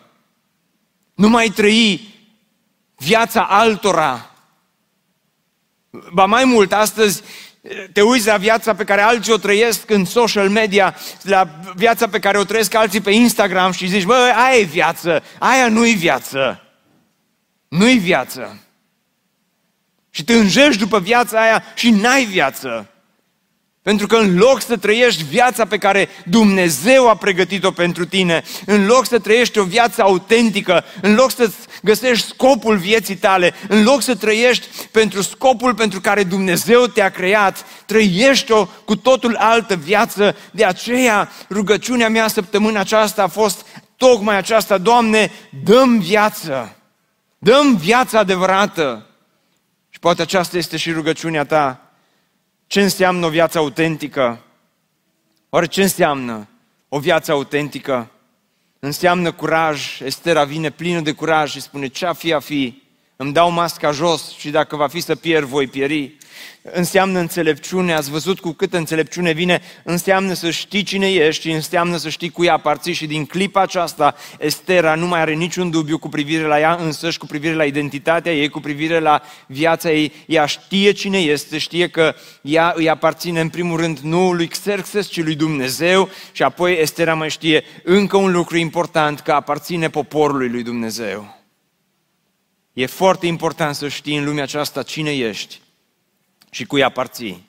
Nu 1.14 1.28
mai 1.28 1.48
trăi 1.48 2.14
viața 2.96 3.42
altora. 3.42 4.30
Ba 6.12 6.26
mai 6.26 6.44
mult, 6.44 6.72
astăzi 6.72 7.22
te 7.92 8.02
uiți 8.02 8.26
la 8.26 8.36
viața 8.36 8.74
pe 8.74 8.84
care 8.84 9.00
alții 9.00 9.32
o 9.32 9.36
trăiesc 9.36 9.90
în 9.90 10.04
social 10.04 10.48
media, 10.48 10.96
la 11.22 11.60
viața 11.74 12.08
pe 12.08 12.18
care 12.18 12.38
o 12.38 12.44
trăiesc 12.44 12.74
alții 12.74 13.00
pe 13.00 13.10
Instagram 13.10 13.72
și 13.72 13.86
zici, 13.86 14.04
bă, 14.04 14.32
aia 14.36 14.58
e 14.58 14.62
viață, 14.62 15.22
aia 15.38 15.68
nu-i 15.68 15.94
viață. 15.94 16.62
Nu-i 17.68 17.98
viață. 17.98 18.61
Și 20.14 20.24
te 20.24 20.32
înjești 20.32 20.80
după 20.80 20.98
viața 20.98 21.40
aia 21.40 21.64
și 21.74 21.90
n-ai 21.90 22.24
viață. 22.24 22.86
Pentru 23.82 24.06
că 24.06 24.16
în 24.16 24.36
loc 24.36 24.62
să 24.62 24.76
trăiești 24.76 25.24
viața 25.24 25.66
pe 25.66 25.78
care 25.78 26.08
Dumnezeu 26.24 27.08
a 27.08 27.16
pregătit-o 27.16 27.70
pentru 27.70 28.06
tine, 28.06 28.42
în 28.66 28.86
loc 28.86 29.06
să 29.06 29.18
trăiești 29.18 29.58
o 29.58 29.64
viață 29.64 30.02
autentică, 30.02 30.84
în 31.00 31.14
loc 31.14 31.30
să 31.30 31.50
găsești 31.82 32.26
scopul 32.26 32.76
vieții 32.76 33.16
tale, 33.16 33.54
în 33.68 33.82
loc 33.82 34.02
să 34.02 34.14
trăiești 34.14 34.66
pentru 34.90 35.22
scopul 35.22 35.74
pentru 35.74 36.00
care 36.00 36.22
Dumnezeu 36.22 36.86
te-a 36.86 37.10
creat, 37.10 37.64
trăiești-o 37.86 38.66
cu 38.84 38.96
totul 38.96 39.36
altă 39.36 39.74
viață. 39.74 40.36
De 40.50 40.64
aceea 40.64 41.30
rugăciunea 41.50 42.08
mea 42.08 42.28
săptămâna 42.28 42.80
aceasta 42.80 43.22
a 43.22 43.28
fost 43.28 43.66
tocmai 43.96 44.36
aceasta, 44.36 44.78
Doamne, 44.78 45.30
dăm 45.64 45.98
viață, 45.98 46.76
dăm 47.38 47.76
viața 47.76 48.18
adevărată. 48.18 49.06
Poate 50.02 50.22
aceasta 50.22 50.56
este 50.56 50.76
și 50.76 50.92
rugăciunea 50.92 51.44
ta. 51.44 51.92
Ce 52.66 52.82
înseamnă 52.82 53.26
o 53.26 53.28
viață 53.28 53.58
autentică? 53.58 54.44
Oare 55.48 55.66
ce 55.66 55.82
înseamnă 55.82 56.48
o 56.88 56.98
viață 56.98 57.32
autentică? 57.32 58.10
Înseamnă 58.78 59.32
curaj. 59.32 60.00
Estera 60.00 60.44
vine 60.44 60.70
plină 60.70 61.00
de 61.00 61.12
curaj 61.12 61.50
și 61.50 61.60
spune 61.60 61.86
ce 61.86 62.06
a 62.06 62.12
fi 62.12 62.32
a 62.32 62.38
fi. 62.40 62.81
Îmi 63.22 63.32
dau 63.32 63.50
masca 63.50 63.90
jos 63.90 64.36
și 64.38 64.50
dacă 64.50 64.76
va 64.76 64.86
fi 64.86 65.00
să 65.00 65.14
pierd, 65.14 65.46
voi 65.46 65.66
pieri. 65.66 66.16
Înseamnă 66.62 67.18
înțelepciune, 67.18 67.94
ați 67.94 68.10
văzut 68.10 68.40
cu 68.40 68.50
câtă 68.52 68.76
înțelepciune 68.76 69.32
vine, 69.32 69.62
înseamnă 69.82 70.32
să 70.32 70.50
știi 70.50 70.82
cine 70.82 71.12
ești, 71.12 71.50
înseamnă 71.50 71.96
să 71.96 72.08
știi 72.08 72.30
cui 72.30 72.50
aparții 72.50 72.92
și 72.92 73.06
din 73.06 73.26
clipa 73.26 73.60
aceasta 73.60 74.14
Estera 74.38 74.94
nu 74.94 75.06
mai 75.06 75.20
are 75.20 75.34
niciun 75.34 75.70
dubiu 75.70 75.98
cu 75.98 76.08
privire 76.08 76.44
la 76.44 76.60
ea 76.60 76.74
însăși, 76.80 77.18
cu 77.18 77.26
privire 77.26 77.54
la 77.54 77.64
identitatea 77.64 78.34
ei, 78.34 78.48
cu 78.48 78.60
privire 78.60 78.98
la 78.98 79.22
viața 79.46 79.90
ei, 79.90 80.12
ea 80.26 80.46
știe 80.46 80.92
cine 80.92 81.18
este, 81.18 81.58
știe 81.58 81.88
că 81.88 82.14
ea 82.42 82.72
îi 82.76 82.88
aparține 82.88 83.40
în 83.40 83.48
primul 83.48 83.80
rând 83.80 83.98
nu 83.98 84.32
lui 84.32 84.46
Xerxes, 84.46 85.06
ci 85.06 85.22
lui 85.22 85.34
Dumnezeu 85.34 86.08
și 86.32 86.42
apoi 86.42 86.78
Estera 86.80 87.14
mai 87.14 87.30
știe 87.30 87.64
încă 87.84 88.16
un 88.16 88.32
lucru 88.32 88.56
important, 88.56 89.20
că 89.20 89.32
aparține 89.32 89.90
poporului 89.90 90.48
lui 90.48 90.62
Dumnezeu. 90.62 91.41
E 92.72 92.86
foarte 92.86 93.26
important 93.26 93.74
să 93.74 93.88
știi 93.88 94.16
în 94.16 94.24
lumea 94.24 94.42
aceasta 94.42 94.82
cine 94.82 95.10
ești 95.10 95.60
și 96.50 96.64
cui 96.64 96.82
aparții. 96.82 97.46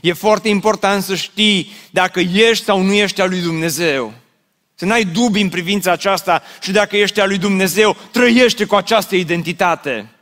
E 0.00 0.12
foarte 0.12 0.48
important 0.48 1.02
să 1.02 1.14
știi 1.14 1.72
dacă 1.90 2.20
ești 2.20 2.64
sau 2.64 2.80
nu 2.80 2.92
ești 2.92 3.20
al 3.20 3.28
lui 3.28 3.40
Dumnezeu. 3.40 4.12
Să 4.74 4.84
n-ai 4.84 5.04
dubii 5.04 5.42
în 5.42 5.48
privința 5.48 5.92
aceasta 5.92 6.42
și 6.62 6.72
dacă 6.72 6.96
ești 6.96 7.20
al 7.20 7.28
lui 7.28 7.38
Dumnezeu, 7.38 7.96
trăiește 8.10 8.64
cu 8.64 8.74
această 8.74 9.16
identitate. 9.16 10.13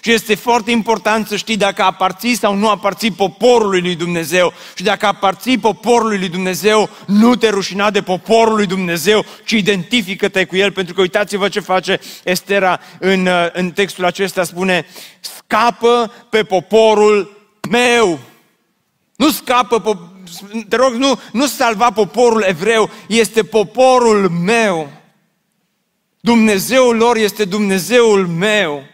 Și 0.00 0.12
este 0.12 0.34
foarte 0.34 0.70
important 0.70 1.26
să 1.26 1.36
știi 1.36 1.56
dacă 1.56 1.82
aparții 1.82 2.36
sau 2.36 2.54
nu 2.54 2.68
aparții 2.68 3.10
poporului 3.10 3.80
lui 3.80 3.94
Dumnezeu. 3.94 4.52
Și 4.74 4.82
dacă 4.82 5.06
aparții 5.06 5.58
poporului 5.58 6.18
lui 6.18 6.28
Dumnezeu, 6.28 6.90
nu 7.06 7.36
te 7.36 7.48
rușina 7.48 7.90
de 7.90 8.02
poporul 8.02 8.54
lui 8.54 8.66
Dumnezeu, 8.66 9.24
ci 9.44 9.50
identifică-te 9.50 10.44
cu 10.44 10.56
el. 10.56 10.72
Pentru 10.72 10.94
că 10.94 11.00
uitați-vă 11.00 11.48
ce 11.48 11.60
face 11.60 12.00
Estera 12.24 12.80
în, 12.98 13.28
în 13.52 13.70
textul 13.70 14.04
acesta, 14.04 14.44
spune, 14.44 14.86
scapă 15.20 16.12
pe 16.30 16.42
poporul 16.42 17.36
meu. 17.70 18.18
Nu 19.16 19.30
scapă, 19.30 20.10
te 20.68 20.76
rog, 20.76 20.92
nu, 20.92 21.20
nu 21.32 21.46
salva 21.46 21.90
poporul 21.90 22.44
evreu, 22.46 22.90
este 23.06 23.42
poporul 23.42 24.28
meu. 24.28 24.90
Dumnezeul 26.20 26.96
lor 26.96 27.16
este 27.16 27.44
Dumnezeul 27.44 28.26
meu. 28.26 28.89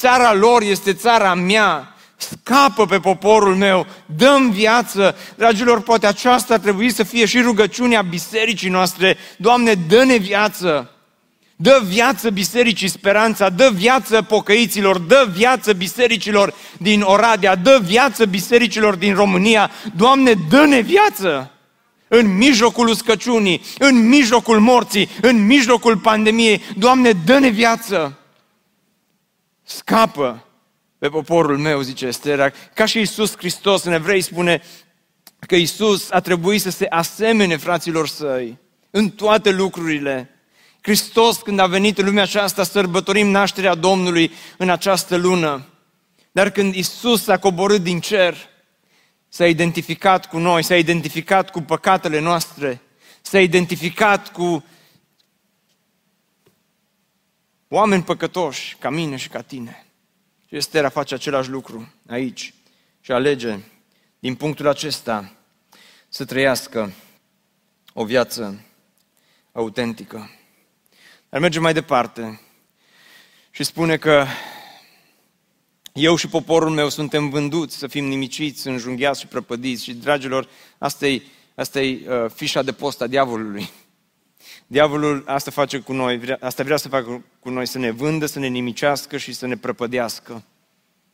Țara 0.00 0.34
lor 0.34 0.62
este 0.62 0.92
țara 0.92 1.34
mea. 1.34 1.94
Scapă 2.16 2.86
pe 2.86 2.98
poporul 2.98 3.54
meu, 3.54 3.86
dăm 4.16 4.50
viață. 4.50 5.16
Dragilor, 5.36 5.80
poate 5.80 6.06
aceasta 6.06 6.54
ar 6.54 6.60
trebui 6.60 6.90
să 6.90 7.02
fie 7.02 7.26
și 7.26 7.40
rugăciunea 7.40 8.02
bisericii 8.02 8.68
noastre. 8.68 9.16
Doamne, 9.36 9.74
dă-ne 9.74 10.16
viață. 10.16 10.90
Dă 11.56 11.82
viață 11.84 12.30
bisericii 12.30 12.88
Speranța, 12.88 13.48
dă 13.48 13.70
viață 13.74 14.22
pocăiților, 14.22 14.98
dă 14.98 15.28
viață 15.36 15.72
bisericilor 15.72 16.54
din 16.78 17.00
Oradea, 17.00 17.56
dă 17.56 17.80
viață 17.84 18.24
bisericilor 18.24 18.94
din 18.94 19.14
România. 19.14 19.70
Doamne, 19.96 20.32
dă-ne 20.48 20.80
viață! 20.80 21.50
În 22.08 22.36
mijlocul 22.36 22.88
uscăciunii, 22.88 23.62
în 23.78 24.08
mijlocul 24.08 24.60
morții, 24.60 25.08
în 25.20 25.46
mijlocul 25.46 25.96
pandemiei. 25.96 26.62
Doamne, 26.76 27.12
dă-ne 27.24 27.48
viață! 27.48 28.19
Scapă 29.76 30.44
pe 30.98 31.08
poporul 31.08 31.58
meu, 31.58 31.80
zice 31.80 32.06
Estera. 32.06 32.50
Ca 32.74 32.84
și 32.84 32.98
Iisus 32.98 33.36
Hristos 33.36 33.84
în 33.84 33.92
evrei 33.92 34.20
spune 34.20 34.62
că 35.46 35.56
Iisus 35.56 36.10
a 36.10 36.20
trebuit 36.20 36.60
să 36.60 36.70
se 36.70 36.86
asemene 36.88 37.56
fraților 37.56 38.08
săi 38.08 38.58
în 38.90 39.10
toate 39.10 39.50
lucrurile. 39.50 40.30
Hristos, 40.80 41.36
când 41.36 41.58
a 41.58 41.66
venit 41.66 41.98
în 41.98 42.04
lumea 42.04 42.22
aceasta, 42.22 42.62
sărbătorim 42.62 43.28
nașterea 43.28 43.74
Domnului 43.74 44.32
în 44.56 44.70
această 44.70 45.16
lună. 45.16 45.66
Dar 46.32 46.50
când 46.50 46.74
Isus 46.74 47.28
a 47.28 47.38
coborât 47.38 47.82
din 47.82 48.00
cer, 48.00 48.36
s-a 49.28 49.46
identificat 49.46 50.26
cu 50.26 50.38
noi, 50.38 50.62
s-a 50.62 50.76
identificat 50.76 51.50
cu 51.50 51.60
păcatele 51.60 52.20
noastre, 52.20 52.80
s-a 53.20 53.40
identificat 53.40 54.32
cu 54.32 54.64
oameni 57.72 58.02
păcătoși, 58.02 58.76
ca 58.76 58.90
mine 58.90 59.16
și 59.16 59.28
ca 59.28 59.42
tine. 59.42 59.86
Și 60.48 60.56
Estera 60.56 60.88
face 60.88 61.14
același 61.14 61.48
lucru 61.48 61.92
aici 62.08 62.54
și 63.00 63.12
alege 63.12 63.58
din 64.18 64.34
punctul 64.34 64.68
acesta 64.68 65.32
să 66.08 66.24
trăiască 66.24 66.92
o 67.92 68.04
viață 68.04 68.64
autentică. 69.52 70.30
Dar 71.28 71.40
merge 71.40 71.58
mai 71.58 71.72
departe 71.72 72.40
și 73.50 73.64
spune 73.64 73.96
că 73.96 74.26
eu 75.92 76.16
și 76.16 76.28
poporul 76.28 76.70
meu 76.70 76.88
suntem 76.88 77.28
vânduți 77.28 77.76
să 77.76 77.86
fim 77.86 78.04
nimiciți, 78.04 78.66
înjunghiați 78.66 79.20
și 79.20 79.26
prăpădiți. 79.26 79.82
Și, 79.82 79.94
dragilor, 79.94 80.48
asta 80.78 81.06
e, 81.06 81.22
asta 81.54 81.80
e 81.80 82.08
uh, 82.08 82.30
fișa 82.34 82.62
de 82.62 82.72
post 82.72 83.00
a 83.00 83.06
diavolului. 83.06 83.70
Diavolul 84.72 85.22
asta 85.26 85.50
face 85.50 85.78
cu 85.78 85.92
noi, 85.92 86.18
vrea, 86.18 86.38
asta 86.40 86.62
vrea 86.62 86.76
să 86.76 86.88
facă 86.88 87.24
cu 87.40 87.50
noi, 87.50 87.66
să 87.66 87.78
ne 87.78 87.90
vândă, 87.90 88.26
să 88.26 88.38
ne 88.38 88.46
nimicească 88.46 89.16
și 89.16 89.32
să 89.32 89.46
ne 89.46 89.56
prăpădească. 89.56 90.42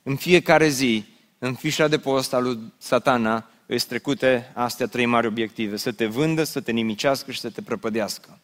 În 0.02 0.16
fiecare 0.16 0.68
zi, 0.68 1.04
în 1.38 1.54
fișa 1.54 1.88
de 1.88 1.98
post 1.98 2.34
a 2.34 2.38
lui 2.38 2.58
satana, 2.78 3.50
îți 3.66 3.86
trecute 3.86 4.52
astea 4.54 4.86
trei 4.86 5.06
mari 5.06 5.26
obiective. 5.26 5.76
Să 5.76 5.92
te 5.92 6.06
vândă, 6.06 6.44
să 6.44 6.60
te 6.60 6.72
nimicească 6.72 7.32
și 7.32 7.40
să 7.40 7.50
te 7.50 7.62
prăpădească. 7.62 8.38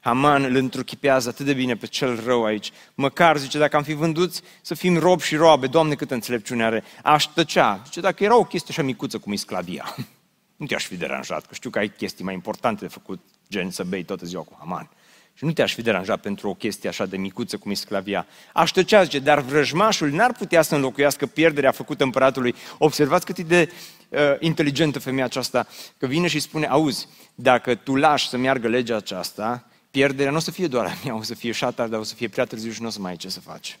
Haman 0.00 0.44
îl 0.44 0.54
întruchipează 0.54 1.28
atât 1.28 1.46
de 1.46 1.52
bine 1.52 1.76
pe 1.76 1.86
cel 1.86 2.24
rău 2.24 2.44
aici. 2.44 2.72
Măcar, 2.94 3.36
zice, 3.36 3.58
dacă 3.58 3.76
am 3.76 3.82
fi 3.82 3.94
vânduți 3.94 4.42
să 4.60 4.74
fim 4.74 4.98
robi 4.98 5.22
și 5.22 5.36
roabe, 5.36 5.66
Doamne, 5.66 5.94
câtă 5.94 6.14
înțelepciune 6.14 6.64
are, 6.64 6.84
aș 7.02 7.24
tăcea. 7.24 7.82
Zice, 7.84 8.00
dacă 8.00 8.24
era 8.24 8.36
o 8.36 8.44
chestie 8.44 8.74
așa 8.76 8.82
micuță 8.82 9.18
cum 9.18 9.32
e 9.32 9.36
sclavia, 9.36 9.96
nu 10.60 10.66
te-aș 10.66 10.86
fi 10.86 10.96
deranjat, 10.96 11.46
că 11.46 11.54
știu 11.54 11.70
că 11.70 11.78
ai 11.78 11.88
chestii 11.88 12.24
mai 12.24 12.34
importante 12.34 12.84
de 12.84 12.90
făcut, 12.90 13.20
gen 13.50 13.70
să 13.70 13.84
bei 13.84 14.02
toată 14.04 14.26
ziua 14.26 14.42
cu 14.42 14.56
Haman. 14.58 14.90
Și 15.34 15.44
nu 15.44 15.52
te-aș 15.52 15.74
fi 15.74 15.82
deranjat 15.82 16.20
pentru 16.20 16.48
o 16.48 16.54
chestie 16.54 16.88
așa 16.88 17.06
de 17.06 17.16
micuță 17.16 17.56
cum 17.56 17.70
e 17.70 17.74
sclavia. 17.74 18.26
Aș 18.52 18.70
tăcea, 18.70 19.02
zice, 19.02 19.18
dar 19.18 19.40
vrăjmașul 19.40 20.10
n-ar 20.10 20.32
putea 20.32 20.62
să 20.62 20.74
înlocuiască 20.74 21.26
pierderea 21.26 21.70
făcută 21.70 22.04
împăratului. 22.04 22.54
Observați 22.78 23.26
cât 23.26 23.38
e 23.38 23.42
de 23.42 23.72
uh, 24.08 24.18
inteligentă 24.38 24.98
femeia 24.98 25.24
aceasta, 25.24 25.66
că 25.98 26.06
vine 26.06 26.26
și 26.26 26.40
spune, 26.40 26.66
auzi, 26.66 27.08
dacă 27.34 27.74
tu 27.74 27.94
lași 27.94 28.28
să 28.28 28.36
meargă 28.36 28.68
legea 28.68 28.96
aceasta, 28.96 29.68
pierderea 29.90 30.30
nu 30.30 30.36
o 30.36 30.40
să 30.40 30.50
fie 30.50 30.66
doar 30.66 30.86
a 30.86 30.98
mea, 31.04 31.16
o 31.16 31.22
să 31.22 31.34
fie 31.34 31.52
și 31.52 31.64
a 31.64 31.70
ta, 31.70 31.86
dar 31.86 32.00
o 32.00 32.04
să 32.04 32.14
fie 32.14 32.28
prea 32.28 32.44
târziu 32.44 32.70
și 32.70 32.80
nu 32.80 32.86
o 32.86 32.90
să 32.90 33.00
mai 33.00 33.10
ai 33.10 33.16
ce 33.16 33.28
să 33.28 33.40
faci. 33.40 33.78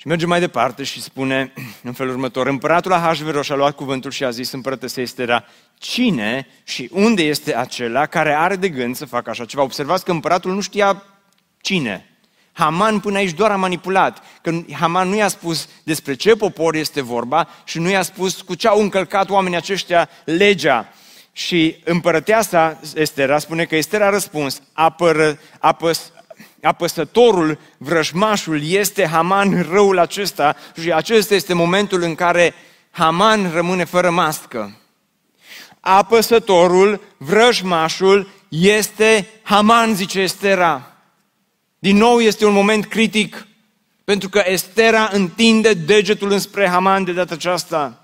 Și 0.00 0.06
merge 0.06 0.26
mai 0.26 0.40
departe 0.40 0.82
și 0.82 1.02
spune 1.02 1.52
în 1.82 1.92
felul 1.92 2.12
următor, 2.12 2.46
împăratul 2.46 2.92
Ahasveros 2.92 3.50
a 3.50 3.54
luat 3.54 3.74
cuvântul 3.74 4.10
și 4.10 4.24
a 4.24 4.30
zis 4.30 4.52
împărătese 4.52 5.00
Estera, 5.00 5.44
cine 5.78 6.46
și 6.64 6.88
unde 6.92 7.22
este 7.22 7.56
acela 7.56 8.06
care 8.06 8.32
are 8.32 8.56
de 8.56 8.68
gând 8.68 8.96
să 8.96 9.06
facă 9.06 9.30
așa 9.30 9.44
ceva? 9.44 9.62
Observați 9.62 10.04
că 10.04 10.10
împăratul 10.10 10.54
nu 10.54 10.60
știa 10.60 11.02
cine. 11.60 12.18
Haman 12.52 13.00
până 13.00 13.16
aici 13.16 13.32
doar 13.32 13.50
a 13.50 13.56
manipulat, 13.56 14.22
că 14.42 14.60
Haman 14.72 15.08
nu 15.08 15.16
i-a 15.16 15.28
spus 15.28 15.68
despre 15.82 16.14
ce 16.14 16.36
popor 16.36 16.74
este 16.74 17.00
vorba 17.00 17.48
și 17.64 17.78
nu 17.78 17.88
i-a 17.88 18.02
spus 18.02 18.40
cu 18.40 18.54
ce 18.54 18.68
au 18.68 18.80
încălcat 18.80 19.30
oamenii 19.30 19.56
aceștia 19.56 20.08
legea. 20.24 20.92
Și 21.32 21.76
împărăteasa 21.84 22.80
Estera 22.94 23.38
spune 23.38 23.64
că 23.64 23.76
Estera 23.76 24.06
a 24.06 24.10
răspuns, 24.10 24.62
apără, 24.72 25.38
apăs, 25.58 26.12
apăsătorul, 26.62 27.58
vrăjmașul 27.78 28.62
este 28.64 29.06
Haman 29.06 29.66
răul 29.70 29.98
acesta 29.98 30.56
și 30.80 30.92
acesta 30.92 31.34
este 31.34 31.54
momentul 31.54 32.02
în 32.02 32.14
care 32.14 32.54
Haman 32.90 33.50
rămâne 33.52 33.84
fără 33.84 34.10
mască. 34.10 34.80
Apăsătorul, 35.80 37.00
vrăjmașul 37.16 38.28
este 38.48 39.28
Haman, 39.42 39.94
zice 39.94 40.20
Estera. 40.20 40.92
Din 41.78 41.96
nou 41.96 42.20
este 42.20 42.46
un 42.46 42.52
moment 42.52 42.86
critic, 42.86 43.46
pentru 44.04 44.28
că 44.28 44.42
Estera 44.44 45.08
întinde 45.12 45.74
degetul 45.74 46.30
înspre 46.30 46.68
Haman 46.68 47.04
de 47.04 47.12
data 47.12 47.34
aceasta 47.34 48.02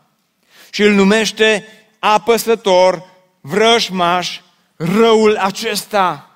și 0.70 0.82
îl 0.82 0.92
numește 0.92 1.66
apăsător, 1.98 3.04
vrăjmaș 3.40 4.40
răul 4.76 5.36
acesta. 5.36 6.33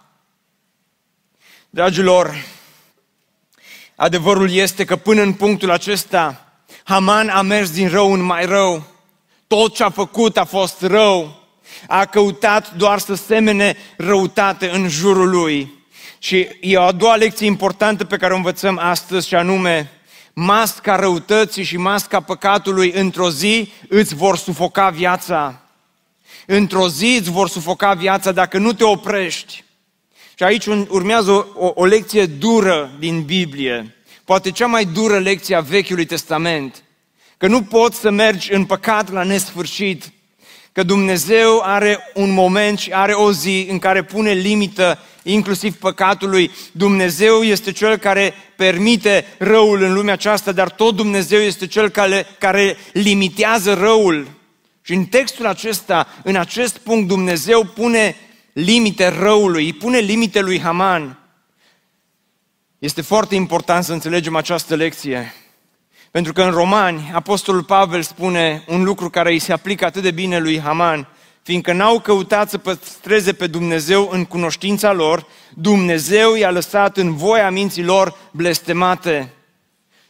Dragilor, 1.79 2.45
adevărul 3.97 4.51
este 4.51 4.85
că 4.85 4.97
până 4.97 5.23
în 5.23 5.33
punctul 5.33 5.71
acesta, 5.71 6.53
Haman 6.85 7.29
a 7.29 7.43
mers 7.43 7.71
din 7.71 7.89
rău 7.89 8.13
în 8.13 8.21
mai 8.21 8.47
rău. 8.47 8.87
Tot 9.47 9.75
ce 9.75 9.83
a 9.83 9.91
făcut 9.91 10.37
a 10.37 10.45
fost 10.45 10.83
rău. 10.83 11.43
A 11.89 12.05
căutat 12.05 12.75
doar 12.75 12.99
să 12.99 13.15
semene 13.15 13.77
răutate 13.97 14.71
în 14.71 14.89
jurul 14.89 15.31
lui. 15.31 15.73
Și 16.19 16.49
e 16.61 16.77
o 16.77 16.83
a 16.83 16.93
doua 16.93 17.17
lecție 17.17 17.47
importantă 17.47 18.05
pe 18.05 18.17
care 18.17 18.33
o 18.33 18.37
învățăm 18.37 18.79
astăzi 18.79 19.29
și 19.29 19.35
anume, 19.35 19.91
masca 20.33 20.97
răutății 20.97 21.65
și 21.65 21.77
masca 21.77 22.21
păcatului 22.21 22.93
într-o 22.93 23.31
zi 23.31 23.73
îți 23.89 24.15
vor 24.15 24.37
sufoca 24.37 24.91
viața 24.91 25.61
într-o 26.47 26.89
zi 26.89 27.17
îți 27.21 27.31
vor 27.31 27.49
sufoca 27.49 27.95
viața 27.95 28.33
dacă 28.33 28.59
nu 28.59 28.73
te 28.73 28.85
oprești. 28.85 29.67
Și 30.39 30.45
aici 30.45 30.67
urmează 30.67 31.31
o, 31.31 31.45
o, 31.55 31.73
o 31.75 31.85
lecție 31.85 32.27
dură 32.27 32.91
din 32.99 33.23
Biblie. 33.23 33.97
poate 34.25 34.51
cea 34.51 34.67
mai 34.67 34.85
dură 34.85 35.19
lecție 35.19 35.57
a 35.57 35.61
Vechiului 35.61 36.05
Testament, 36.05 36.83
că 37.37 37.47
nu 37.47 37.63
poți 37.63 37.99
să 37.99 38.11
mergi 38.11 38.53
în 38.53 38.65
păcat 38.65 39.13
la 39.13 39.23
nesfârșit, 39.23 40.13
că 40.73 40.83
Dumnezeu 40.83 41.61
are 41.65 41.99
un 42.15 42.31
moment 42.31 42.79
și 42.79 42.93
are 42.93 43.13
o 43.13 43.33
zi 43.33 43.67
în 43.71 43.79
care 43.79 44.03
pune 44.03 44.33
limită 44.33 44.99
inclusiv 45.23 45.75
păcatului. 45.75 46.51
Dumnezeu 46.73 47.43
este 47.43 47.73
cel 47.73 47.97
care 47.97 48.35
permite 48.57 49.27
răul 49.39 49.83
în 49.83 49.93
lumea 49.93 50.13
aceasta, 50.13 50.53
dar 50.53 50.71
tot 50.71 50.97
Dumnezeu 50.97 51.41
este 51.41 51.67
cel 51.67 51.89
care, 51.89 52.27
care 52.39 52.77
limitează 52.93 53.75
răul. 53.75 54.29
Și 54.83 54.93
în 54.93 55.05
textul 55.05 55.47
acesta, 55.47 56.07
în 56.23 56.37
acest 56.37 56.77
punct, 56.77 57.09
Dumnezeu 57.09 57.65
pune 57.65 58.17
limite 58.59 59.09
răului, 59.09 59.65
îi 59.65 59.73
pune 59.73 59.99
limite 59.99 60.41
lui 60.41 60.61
Haman. 60.61 61.19
Este 62.79 63.03
foarte 63.03 63.35
important 63.35 63.85
să 63.85 63.93
înțelegem 63.93 64.37
această 64.37 64.75
lecție. 64.75 65.35
Pentru 66.11 66.33
că 66.33 66.43
în 66.43 66.51
Romani, 66.51 67.11
Apostolul 67.15 67.63
Pavel 67.63 68.03
spune 68.03 68.65
un 68.67 68.83
lucru 68.83 69.11
care 69.11 69.31
îi 69.31 69.39
se 69.39 69.53
aplică 69.53 69.85
atât 69.85 70.03
de 70.03 70.11
bine 70.11 70.39
lui 70.39 70.61
Haman, 70.61 71.09
fiindcă 71.43 71.73
n-au 71.73 72.01
căutat 72.01 72.51
să 72.51 72.59
păstreze 72.59 73.33
pe 73.33 73.47
Dumnezeu 73.47 74.09
în 74.13 74.25
cunoștința 74.25 74.93
lor, 74.93 75.27
Dumnezeu 75.55 76.35
i-a 76.35 76.51
lăsat 76.51 76.97
în 76.97 77.15
voia 77.17 77.51
minții 77.51 77.85
lor 77.85 78.17
blestemate. 78.31 79.33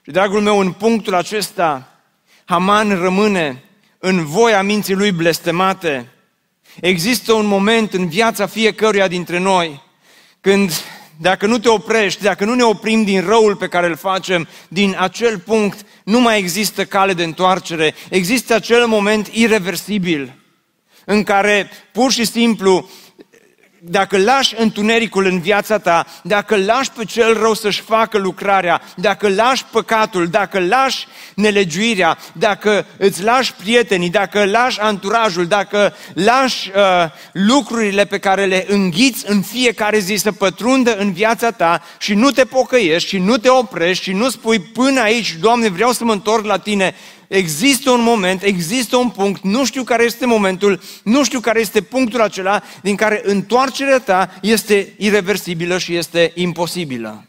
Și, 0.03 0.11
dragul 0.11 0.41
meu, 0.41 0.59
în 0.59 0.73
punctul 0.73 1.15
acesta, 1.15 1.99
Haman 2.45 3.01
rămâne 3.01 3.65
în 3.99 4.25
voia 4.25 4.63
minții 4.63 4.95
lui 4.95 5.13
blestemate. 5.13 6.13
Există 6.81 7.33
un 7.33 7.47
moment 7.47 7.93
în 7.93 8.09
viața 8.09 8.47
fiecăruia 8.47 9.09
dintre 9.09 9.39
noi 9.39 9.83
când 10.41 10.73
dacă 11.21 11.47
nu 11.47 11.59
te 11.59 11.69
oprești, 11.69 12.23
dacă 12.23 12.45
nu 12.45 12.55
ne 12.55 12.63
oprim 12.63 13.05
din 13.05 13.21
răul 13.21 13.57
pe 13.57 13.69
care 13.69 13.87
îl 13.87 13.97
facem, 13.97 14.49
din 14.69 14.97
acel 14.99 15.39
punct, 15.39 15.87
nu 16.05 16.21
mai 16.21 16.39
există 16.39 16.85
cale 16.85 17.13
de 17.13 17.23
întoarcere. 17.23 17.95
Există 18.11 18.55
acel 18.55 18.87
moment 18.87 19.27
irreversibil 19.27 20.35
în 21.05 21.23
care 21.23 21.71
pur 21.93 22.13
și 22.13 22.25
simplu 22.25 22.89
dacă 23.81 24.19
lași 24.19 24.55
întunericul 24.59 25.27
în 25.27 25.41
viața 25.41 25.79
ta, 25.79 26.07
dacă 26.23 26.57
lași 26.57 26.91
pe 26.91 27.05
cel 27.05 27.39
rău 27.41 27.55
să-și 27.55 27.81
facă 27.81 28.19
lucrarea, 28.19 28.83
dacă 28.97 29.29
lași 29.29 29.65
păcatul, 29.71 30.27
dacă 30.27 30.61
lași 30.61 31.07
nelegiuirea, 31.35 32.19
dacă 32.33 32.87
îți 32.97 33.23
lași 33.23 33.55
prietenii, 33.55 34.11
dacă 34.11 34.45
lași 34.45 34.81
anturajul, 34.81 35.47
dacă 35.47 35.95
lași 36.15 36.71
uh, 36.75 36.83
lucrurile 37.33 38.05
pe 38.05 38.19
care 38.19 38.45
le 38.45 38.67
înghiți 38.69 39.31
în 39.31 39.43
fiecare 39.43 39.99
zi 39.99 40.15
să 40.15 40.33
pătrundă 40.33 40.97
în 40.97 41.13
viața 41.13 41.51
ta 41.51 41.83
și 41.99 42.15
nu 42.15 42.31
te 42.31 42.45
pocăiești 42.45 43.09
și 43.09 43.19
nu 43.19 43.37
te 43.37 43.49
oprești 43.49 44.05
și 44.05 44.13
nu 44.13 44.29
spui 44.29 44.59
până 44.61 45.01
aici, 45.01 45.37
Doamne, 45.41 45.69
vreau 45.69 45.93
să 45.93 46.05
mă 46.05 46.13
întorc 46.13 46.45
la 46.45 46.59
Tine, 46.59 46.95
există 47.29 47.91
un 47.91 48.03
moment, 48.03 48.43
există 48.43 48.97
un 48.97 49.11
punct, 49.11 49.43
nu 49.43 49.65
știu 49.65 49.83
care 49.83 50.05
este 50.05 50.27
momentul, 50.27 50.81
nu 51.03 51.25
știu 51.25 51.41
care 51.41 51.61
este 51.61 51.81
punctul 51.81 52.21
acela 52.21 52.63
din 52.83 52.97
care 52.97 53.21
întoarcerea 53.25 53.99
ta 54.01 54.39
este 54.43 54.95
irreversibilă 54.99 55.79
și 55.79 55.95
este 55.95 56.33
imposibilă. 56.35 57.27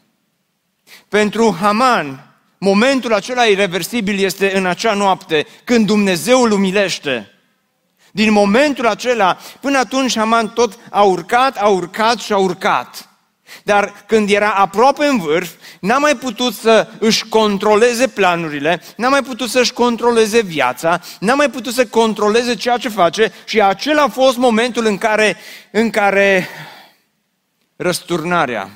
Pentru 1.07 1.57
Haman, 1.61 2.35
momentul 2.57 3.13
acela 3.13 3.43
irreversibil 3.43 4.23
este 4.23 4.57
în 4.57 4.65
acea 4.65 4.93
noapte, 4.93 5.45
când 5.63 5.85
Dumnezeu 5.85 6.41
îl 6.41 6.51
umilește. 6.51 7.31
Din 8.11 8.31
momentul 8.31 8.87
acela, 8.87 9.37
până 9.61 9.77
atunci 9.77 10.17
Haman 10.17 10.49
tot 10.49 10.79
a 10.89 11.01
urcat, 11.01 11.57
a 11.57 11.67
urcat 11.67 12.19
și 12.19 12.33
a 12.33 12.37
urcat. 12.37 13.08
Dar 13.63 14.03
când 14.07 14.29
era 14.29 14.51
aproape 14.51 15.05
în 15.05 15.17
vârf, 15.17 15.51
n-a 15.79 15.97
mai 15.97 16.15
putut 16.15 16.53
să 16.53 16.87
își 16.99 17.27
controleze 17.27 18.07
planurile, 18.07 18.81
n-a 18.97 19.09
mai 19.09 19.23
putut 19.23 19.49
să 19.49 19.59
își 19.59 19.73
controleze 19.73 20.41
viața, 20.41 21.01
n-a 21.19 21.33
mai 21.33 21.49
putut 21.49 21.73
să 21.73 21.85
controleze 21.87 22.55
ceea 22.55 22.77
ce 22.77 22.89
face 22.89 23.31
și 23.45 23.61
acela 23.61 24.01
a 24.01 24.07
fost 24.07 24.37
momentul 24.37 24.85
în 24.85 24.97
care, 24.97 25.37
în 25.71 25.89
care 25.89 26.47
răsturnarea, 27.75 28.69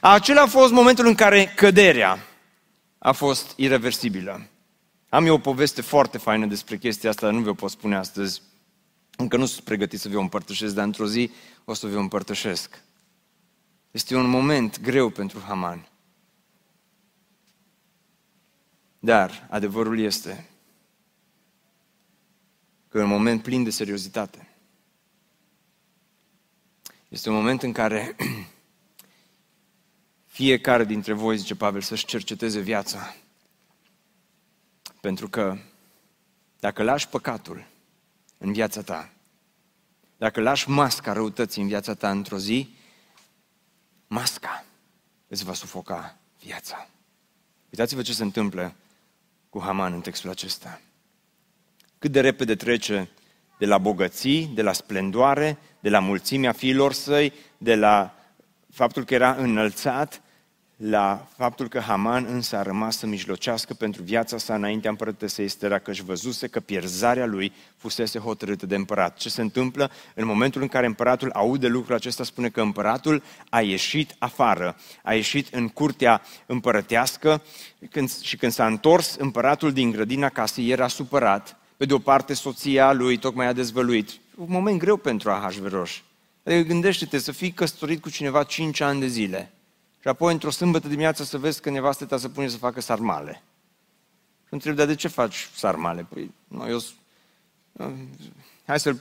acela 0.00 0.42
a 0.42 0.46
fost 0.46 0.72
momentul 0.72 1.06
în 1.06 1.14
care 1.14 1.52
căderea 1.56 2.18
a 2.98 3.12
fost 3.12 3.52
irreversibilă. 3.56 4.46
Am 5.08 5.26
eu 5.26 5.34
o 5.34 5.38
poveste 5.38 5.82
foarte 5.82 6.18
faină 6.18 6.46
despre 6.46 6.76
chestia 6.76 7.10
asta, 7.10 7.30
nu 7.30 7.40
vă 7.40 7.54
pot 7.54 7.70
spune 7.70 7.96
astăzi. 7.96 8.42
Încă 9.16 9.36
nu 9.36 9.46
sunt 9.46 9.64
pregătit 9.64 10.00
să 10.00 10.08
vi-o 10.08 10.20
împărtășesc, 10.20 10.74
dar 10.74 10.84
într-o 10.84 11.06
zi 11.06 11.30
o 11.64 11.74
să 11.74 11.86
vi-o 11.86 11.98
împărtășesc. 11.98 12.81
Este 13.92 14.16
un 14.16 14.26
moment 14.26 14.80
greu 14.80 15.08
pentru 15.08 15.40
Haman. 15.40 15.88
Dar 18.98 19.46
adevărul 19.50 19.98
este 19.98 20.50
că 22.88 22.98
e 22.98 23.02
un 23.02 23.08
moment 23.08 23.42
plin 23.42 23.62
de 23.62 23.70
seriozitate. 23.70 24.48
Este 27.08 27.28
un 27.28 27.34
moment 27.34 27.62
în 27.62 27.72
care 27.72 28.16
fiecare 30.26 30.84
dintre 30.84 31.12
voi, 31.12 31.36
zice 31.36 31.54
Pavel, 31.54 31.80
să-și 31.80 32.04
cerceteze 32.04 32.60
viața. 32.60 33.14
Pentru 35.00 35.28
că 35.28 35.58
dacă 36.60 36.82
lași 36.82 37.08
păcatul 37.08 37.66
în 38.38 38.52
viața 38.52 38.82
ta, 38.82 39.12
dacă 40.16 40.40
lași 40.40 40.70
masca 40.70 41.12
răutății 41.12 41.62
în 41.62 41.68
viața 41.68 41.94
ta 41.94 42.10
într-o 42.10 42.38
zi, 42.38 42.74
masca 44.12 44.64
îți 45.28 45.44
va 45.44 45.54
sufoca 45.54 46.16
viața. 46.44 46.88
Uitați-vă 47.70 48.02
ce 48.02 48.12
se 48.12 48.22
întâmplă 48.22 48.74
cu 49.50 49.60
Haman 49.60 49.92
în 49.92 50.00
textul 50.00 50.30
acesta. 50.30 50.80
Cât 51.98 52.12
de 52.12 52.20
repede 52.20 52.54
trece 52.54 53.10
de 53.58 53.66
la 53.66 53.78
bogății, 53.78 54.46
de 54.46 54.62
la 54.62 54.72
splendoare, 54.72 55.58
de 55.80 55.88
la 55.88 55.98
mulțimea 55.98 56.52
fiilor 56.52 56.92
săi, 56.92 57.32
de 57.58 57.74
la 57.74 58.14
faptul 58.70 59.04
că 59.04 59.14
era 59.14 59.34
înălțat, 59.34 60.21
la 60.84 61.26
faptul 61.36 61.68
că 61.68 61.78
Haman 61.78 62.26
însă 62.28 62.56
a 62.56 62.62
rămas 62.62 62.98
să 62.98 63.06
mijlocească 63.06 63.74
pentru 63.74 64.02
viața 64.02 64.38
sa 64.38 64.54
înaintea 64.54 64.90
împărătesei 64.90 65.44
Estera, 65.44 65.78
că 65.78 65.90
își 65.90 66.04
văzuse 66.04 66.46
că 66.46 66.60
pierzarea 66.60 67.26
lui 67.26 67.52
fusese 67.76 68.18
hotărâtă 68.18 68.66
de 68.66 68.74
împărat. 68.74 69.16
Ce 69.16 69.28
se 69.28 69.40
întâmplă? 69.40 69.90
În 70.14 70.26
momentul 70.26 70.62
în 70.62 70.68
care 70.68 70.86
împăratul 70.86 71.30
aude 71.30 71.66
lucrul 71.66 71.94
acesta, 71.94 72.24
spune 72.24 72.48
că 72.48 72.60
împăratul 72.60 73.22
a 73.48 73.60
ieșit 73.60 74.14
afară, 74.18 74.76
a 75.02 75.14
ieșit 75.14 75.54
în 75.54 75.68
curtea 75.68 76.22
împărătească 76.46 77.42
când, 77.90 78.20
și 78.20 78.36
când 78.36 78.52
s-a 78.52 78.66
întors 78.66 79.14
împăratul 79.18 79.72
din 79.72 79.90
grădina 79.90 80.28
casei 80.28 80.70
era 80.70 80.88
supărat. 80.88 81.56
Pe 81.76 81.84
de 81.84 81.94
o 81.94 81.98
parte, 81.98 82.34
soția 82.34 82.92
lui 82.92 83.16
tocmai 83.16 83.46
a 83.46 83.52
dezvăluit. 83.52 84.10
Un 84.36 84.46
moment 84.48 84.78
greu 84.78 84.96
pentru 84.96 85.30
Ahasveroș. 85.30 86.00
Adică 86.44 86.68
gândește-te 86.68 87.18
să 87.18 87.32
fii 87.32 87.52
căsătorit 87.52 88.00
cu 88.00 88.10
cineva 88.10 88.42
5 88.42 88.80
ani 88.80 89.00
de 89.00 89.06
zile 89.06 89.52
și 90.02 90.08
apoi, 90.08 90.32
într-o 90.32 90.50
sâmbătă 90.50 90.88
dimineață, 90.88 91.24
să 91.24 91.38
vezi 91.38 91.60
că 91.60 91.70
nevastă 91.70 92.04
ta 92.04 92.16
se 92.16 92.28
pune 92.28 92.48
să 92.48 92.56
facă 92.56 92.80
sarmale. 92.80 93.42
Și 94.46 94.54
întreb, 94.54 94.74
dar 94.74 94.86
de 94.86 94.94
ce 94.94 95.08
faci 95.08 95.48
sarmale? 95.54 96.06
Păi, 96.08 96.34
nu, 96.48 96.68
eu... 96.68 96.82
Hai 98.66 98.80
să-l 98.80 99.00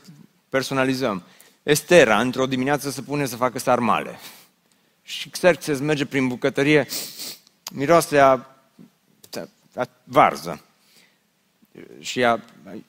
personalizăm. 0.49 1.23
Estera, 1.63 2.19
într-o 2.19 2.45
dimineață, 2.45 2.89
se 2.89 3.01
pune 3.01 3.25
să 3.25 3.35
facă 3.35 3.59
sarmale. 3.59 4.19
Și 5.03 5.29
Xerxes 5.29 5.79
merge 5.79 6.05
prin 6.05 6.27
bucătărie, 6.27 6.87
miroase 7.71 8.19
a, 8.19 8.29
a, 8.29 8.45
a 9.75 9.87
varză. 10.03 10.61
Și 11.99 12.23
a 12.23 12.39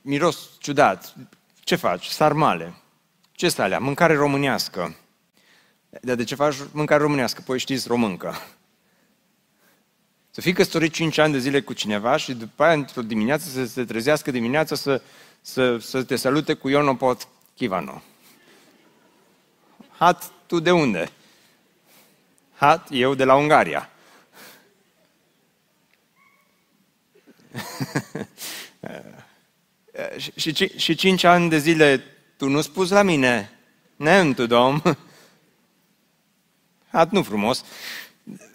miros 0.01 0.51
ciudat. 0.59 1.15
Ce 1.61 1.77
faci? 1.77 2.07
Sarmale. 2.07 2.75
Ce 3.33 3.49
sunt 3.49 3.61
alea? 3.61 3.79
Mâncare 3.79 4.15
românească. 4.15 4.97
Dar 6.01 6.15
de 6.15 6.25
ce 6.25 6.35
faci 6.35 6.55
mâncare 6.73 7.03
românească? 7.03 7.43
Păi 7.47 7.59
știți, 7.59 7.89
româncă. 7.89 8.35
Să 10.31 10.41
fii 10.41 10.53
căsătorit 10.53 10.93
5 10.93 11.19
ani 11.19 11.33
de 11.33 11.39
zile 11.39 11.61
cu 11.61 11.73
cineva 11.73 12.17
și 12.17 12.35
după 12.35 12.63
aia, 12.63 12.73
într-o 12.73 13.03
dimineață, 13.03 13.49
să 13.49 13.67
se 13.67 13.85
trezească 13.85 14.31
dimineața 14.31 14.75
să, 14.75 15.03
să, 15.41 15.79
să 15.79 16.03
te 16.03 16.17
salute 16.17 16.55
cu 16.55 16.69
Iono 16.69 16.95
Pot 16.95 17.29
Chivano. 17.55 18.03
Hat, 19.97 20.31
tu 20.47 20.61
de 20.61 20.71
unde? 20.71 21.11
Hat, 22.55 22.89
eu 22.91 23.15
de 23.15 23.25
la 23.25 23.35
Ungaria. 23.35 23.91
și, 30.37 30.55
și, 30.55 30.79
și 30.79 30.95
cinci 30.95 31.25
ani 31.25 31.49
de 31.49 31.59
zile 31.59 32.05
tu 32.37 32.49
nu 32.49 32.61
spus 32.61 32.91
la 32.91 33.03
mine, 33.03 33.51
ne 33.97 34.33
tu 34.33 34.47
domn, 36.93 37.09
nu 37.11 37.23
frumos. 37.23 37.65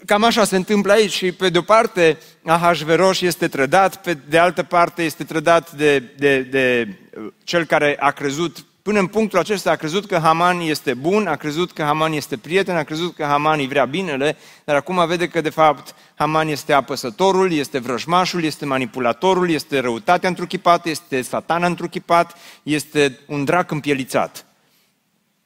Cam 0.05 0.23
așa 0.23 0.43
se 0.43 0.55
întâmplă 0.55 0.91
aici 0.91 1.13
și 1.13 1.31
pe 1.31 1.49
de 1.49 1.57
o 1.57 1.61
parte 1.61 2.17
Ahasveros 2.45 3.21
este 3.21 3.47
trădat, 3.47 4.01
pe 4.01 4.13
de 4.13 4.37
altă 4.37 4.63
parte 4.63 5.03
este 5.03 5.23
trădat 5.23 5.71
de, 5.71 5.99
de, 5.99 6.41
de 6.41 6.95
cel 7.43 7.65
care 7.65 7.97
a 7.99 8.11
crezut 8.11 8.65
până 8.87 8.99
în 8.99 9.07
punctul 9.07 9.39
acesta 9.39 9.71
a 9.71 9.75
crezut 9.75 10.05
că 10.05 10.17
Haman 10.17 10.59
este 10.59 10.93
bun, 10.93 11.27
a 11.27 11.35
crezut 11.35 11.71
că 11.71 11.83
Haman 11.83 12.11
este 12.11 12.37
prieten, 12.37 12.75
a 12.75 12.83
crezut 12.83 13.15
că 13.15 13.23
Haman 13.23 13.59
îi 13.59 13.67
vrea 13.67 13.85
binele, 13.85 14.37
dar 14.63 14.75
acum 14.75 15.07
vede 15.07 15.27
că 15.27 15.41
de 15.41 15.49
fapt 15.49 15.95
Haman 16.15 16.47
este 16.47 16.73
apăsătorul, 16.73 17.51
este 17.51 17.79
vrăjmașul, 17.79 18.43
este 18.43 18.65
manipulatorul, 18.65 19.49
este 19.49 19.79
răutatea 19.79 20.29
întruchipată, 20.29 20.89
este 20.89 21.21
satana 21.21 21.65
întruchipat, 21.65 22.37
este 22.63 23.19
un 23.25 23.43
drac 23.43 23.71
împielițat. 23.71 24.45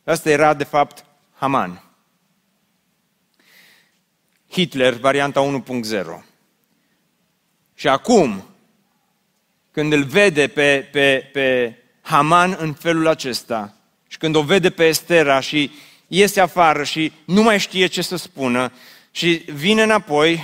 Asta 0.06 0.30
era 0.30 0.54
de 0.54 0.64
fapt 0.64 1.06
Haman. 1.38 1.91
Hitler, 4.52 4.94
varianta 4.94 5.64
1.0. 5.68 6.24
Și 7.76 7.88
acum, 7.88 8.46
când 9.72 9.94
îl 9.94 10.04
vede 10.04 10.48
pe, 10.48 10.90
pe, 10.92 11.30
pe 11.34 11.76
Haman 12.02 12.56
în 12.60 12.74
felul 12.74 13.08
acesta 13.08 13.74
și 14.08 14.18
când 14.18 14.36
o 14.36 14.42
vede 14.42 14.70
pe 14.70 14.88
Estera 14.88 15.40
și 15.40 15.72
iese 16.08 16.42
afară 16.42 16.84
și 16.84 17.12
nu 17.26 17.44
mai 17.44 17.60
știe 17.60 17.88
ce 17.88 18.02
să 18.02 18.16
spună 18.16 18.72
și 19.12 19.44
vine 19.54 19.84
înapoi, 19.84 20.44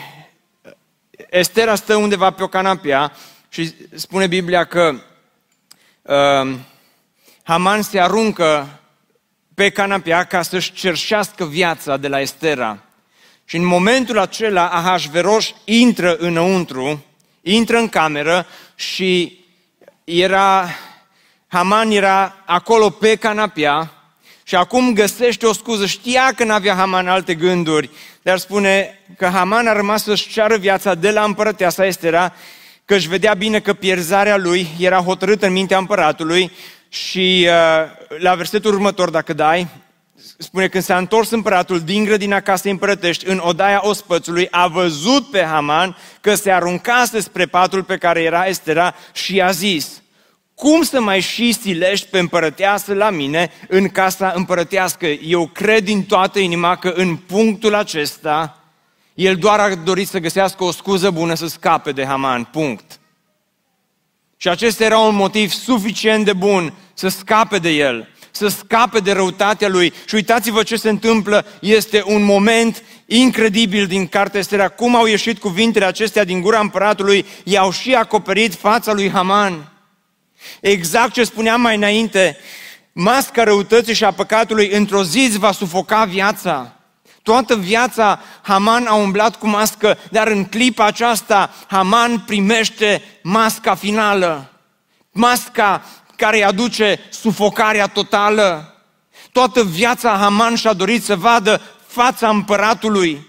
Estera 1.29 1.75
stă 1.75 1.95
undeva 1.95 2.31
pe 2.31 2.43
o 2.43 2.47
canapea 2.47 3.11
și 3.49 3.73
spune 3.93 4.27
Biblia 4.27 4.63
că 4.63 4.95
uh, 6.01 6.55
Haman 7.43 7.81
se 7.81 7.99
aruncă 7.99 8.79
pe 9.53 9.69
canapea 9.69 10.23
ca 10.23 10.41
să-și 10.41 10.71
cerșească 10.71 11.45
viața 11.45 11.97
de 11.97 12.07
la 12.07 12.19
Estera. 12.19 12.86
Și 13.49 13.55
în 13.55 13.65
momentul 13.65 14.19
acela 14.19 14.69
Ahasveros 14.69 15.53
intră 15.63 16.15
înăuntru, 16.15 17.03
intră 17.41 17.77
în 17.77 17.87
cameră 17.87 18.45
și 18.75 19.39
era, 20.03 20.69
Haman 21.47 21.91
era 21.91 22.43
acolo 22.45 22.89
pe 22.89 23.15
canapea 23.15 23.91
și 24.43 24.55
acum 24.55 24.93
găsește 24.93 25.45
o 25.45 25.53
scuză. 25.53 25.85
Știa 25.85 26.31
că 26.35 26.43
n-avea 26.43 26.73
Haman 26.73 27.07
alte 27.07 27.35
gânduri, 27.35 27.89
dar 28.21 28.37
spune 28.37 28.99
că 29.17 29.25
Haman 29.25 29.67
a 29.67 29.73
rămas 29.73 30.03
să-și 30.03 30.29
ceară 30.29 30.57
viața 30.57 30.95
de 30.95 31.11
la 31.11 31.23
împărăteasa 31.23 31.85
Estera, 31.85 32.33
că 32.85 32.95
își 32.95 33.07
vedea 33.07 33.33
bine 33.33 33.59
că 33.59 33.73
pierzarea 33.73 34.37
lui 34.37 34.67
era 34.79 34.97
hotărâtă 34.97 35.45
în 35.45 35.53
mintea 35.53 35.77
împăratului 35.77 36.51
și 36.89 37.47
uh, 37.47 38.19
la 38.19 38.35
versetul 38.35 38.73
următor, 38.73 39.09
dacă 39.09 39.33
dai, 39.33 39.67
spune, 40.37 40.67
când 40.67 40.83
s-a 40.83 40.97
întors 40.97 41.29
împăratul 41.29 41.79
din 41.79 42.03
grădina 42.03 42.39
casei 42.39 42.71
împărătești 42.71 43.27
în 43.27 43.41
odaia 43.43 43.79
ospățului, 43.83 44.47
a 44.51 44.67
văzut 44.67 45.29
pe 45.29 45.43
Haman 45.43 45.97
că 46.21 46.35
se 46.35 46.51
aruncase 46.51 47.19
spre 47.19 47.45
patul 47.45 47.83
pe 47.83 47.97
care 47.97 48.21
era 48.21 48.45
Estera 48.45 48.95
și 49.13 49.41
a 49.41 49.51
zis, 49.51 50.01
cum 50.55 50.81
să 50.81 51.01
mai 51.01 51.19
și 51.19 51.51
silești 51.51 52.07
pe 52.07 52.19
împărăteasă 52.19 52.93
la 52.93 53.09
mine 53.09 53.51
în 53.67 53.89
casa 53.89 54.31
împărătească? 54.35 55.05
Eu 55.05 55.47
cred 55.47 55.83
din 55.83 56.03
toată 56.03 56.39
inima 56.39 56.75
că 56.75 56.89
în 56.89 57.15
punctul 57.15 57.75
acesta 57.75 58.61
el 59.13 59.35
doar 59.35 59.59
a 59.59 59.75
dorit 59.75 60.07
să 60.07 60.19
găsească 60.19 60.63
o 60.63 60.71
scuză 60.71 61.11
bună 61.11 61.33
să 61.33 61.47
scape 61.47 61.91
de 61.91 62.05
Haman, 62.05 62.43
punct. 62.43 62.99
Și 64.37 64.49
acesta 64.49 64.83
era 64.83 64.99
un 64.99 65.15
motiv 65.15 65.51
suficient 65.51 66.25
de 66.25 66.33
bun 66.33 66.73
să 66.93 67.07
scape 67.07 67.57
de 67.57 67.69
el 67.69 68.07
să 68.37 68.47
scape 68.47 68.99
de 68.99 69.11
răutatea 69.11 69.67
lui. 69.67 69.93
Și 70.05 70.15
uitați-vă 70.15 70.63
ce 70.63 70.75
se 70.75 70.89
întâmplă, 70.89 71.45
este 71.61 72.03
un 72.05 72.23
moment 72.23 72.83
incredibil 73.05 73.87
din 73.87 74.07
cartea 74.07 74.39
Estera. 74.39 74.67
Cum 74.67 74.95
au 74.95 75.05
ieșit 75.05 75.39
cuvintele 75.39 75.85
acestea 75.85 76.23
din 76.23 76.41
gura 76.41 76.59
împăratului, 76.59 77.25
i-au 77.43 77.71
și 77.71 77.95
acoperit 77.95 78.53
fața 78.53 78.93
lui 78.93 79.11
Haman. 79.11 79.71
Exact 80.61 81.13
ce 81.13 81.23
spuneam 81.23 81.61
mai 81.61 81.75
înainte, 81.75 82.37
masca 82.93 83.43
răutății 83.43 83.93
și 83.93 84.03
a 84.03 84.11
păcatului 84.11 84.69
într-o 84.69 85.03
zi 85.03 85.19
îți 85.19 85.39
va 85.39 85.51
sufoca 85.51 86.03
viața. 86.03 86.71
Toată 87.21 87.55
viața 87.55 88.19
Haman 88.41 88.85
a 88.85 88.93
umblat 88.93 89.35
cu 89.35 89.47
mască, 89.47 89.97
dar 90.11 90.27
în 90.27 90.45
clipa 90.45 90.85
aceasta 90.85 91.53
Haman 91.67 92.19
primește 92.19 93.03
masca 93.23 93.75
finală. 93.75 94.51
Masca 95.11 95.83
care 96.17 96.37
îi 96.37 96.43
aduce 96.43 96.99
sufocarea 97.09 97.87
totală. 97.87 98.73
Toată 99.31 99.63
viața 99.63 100.17
Haman 100.19 100.55
și-a 100.55 100.73
dorit 100.73 101.03
să 101.03 101.15
vadă 101.15 101.61
fața 101.87 102.29
împăratului. 102.29 103.25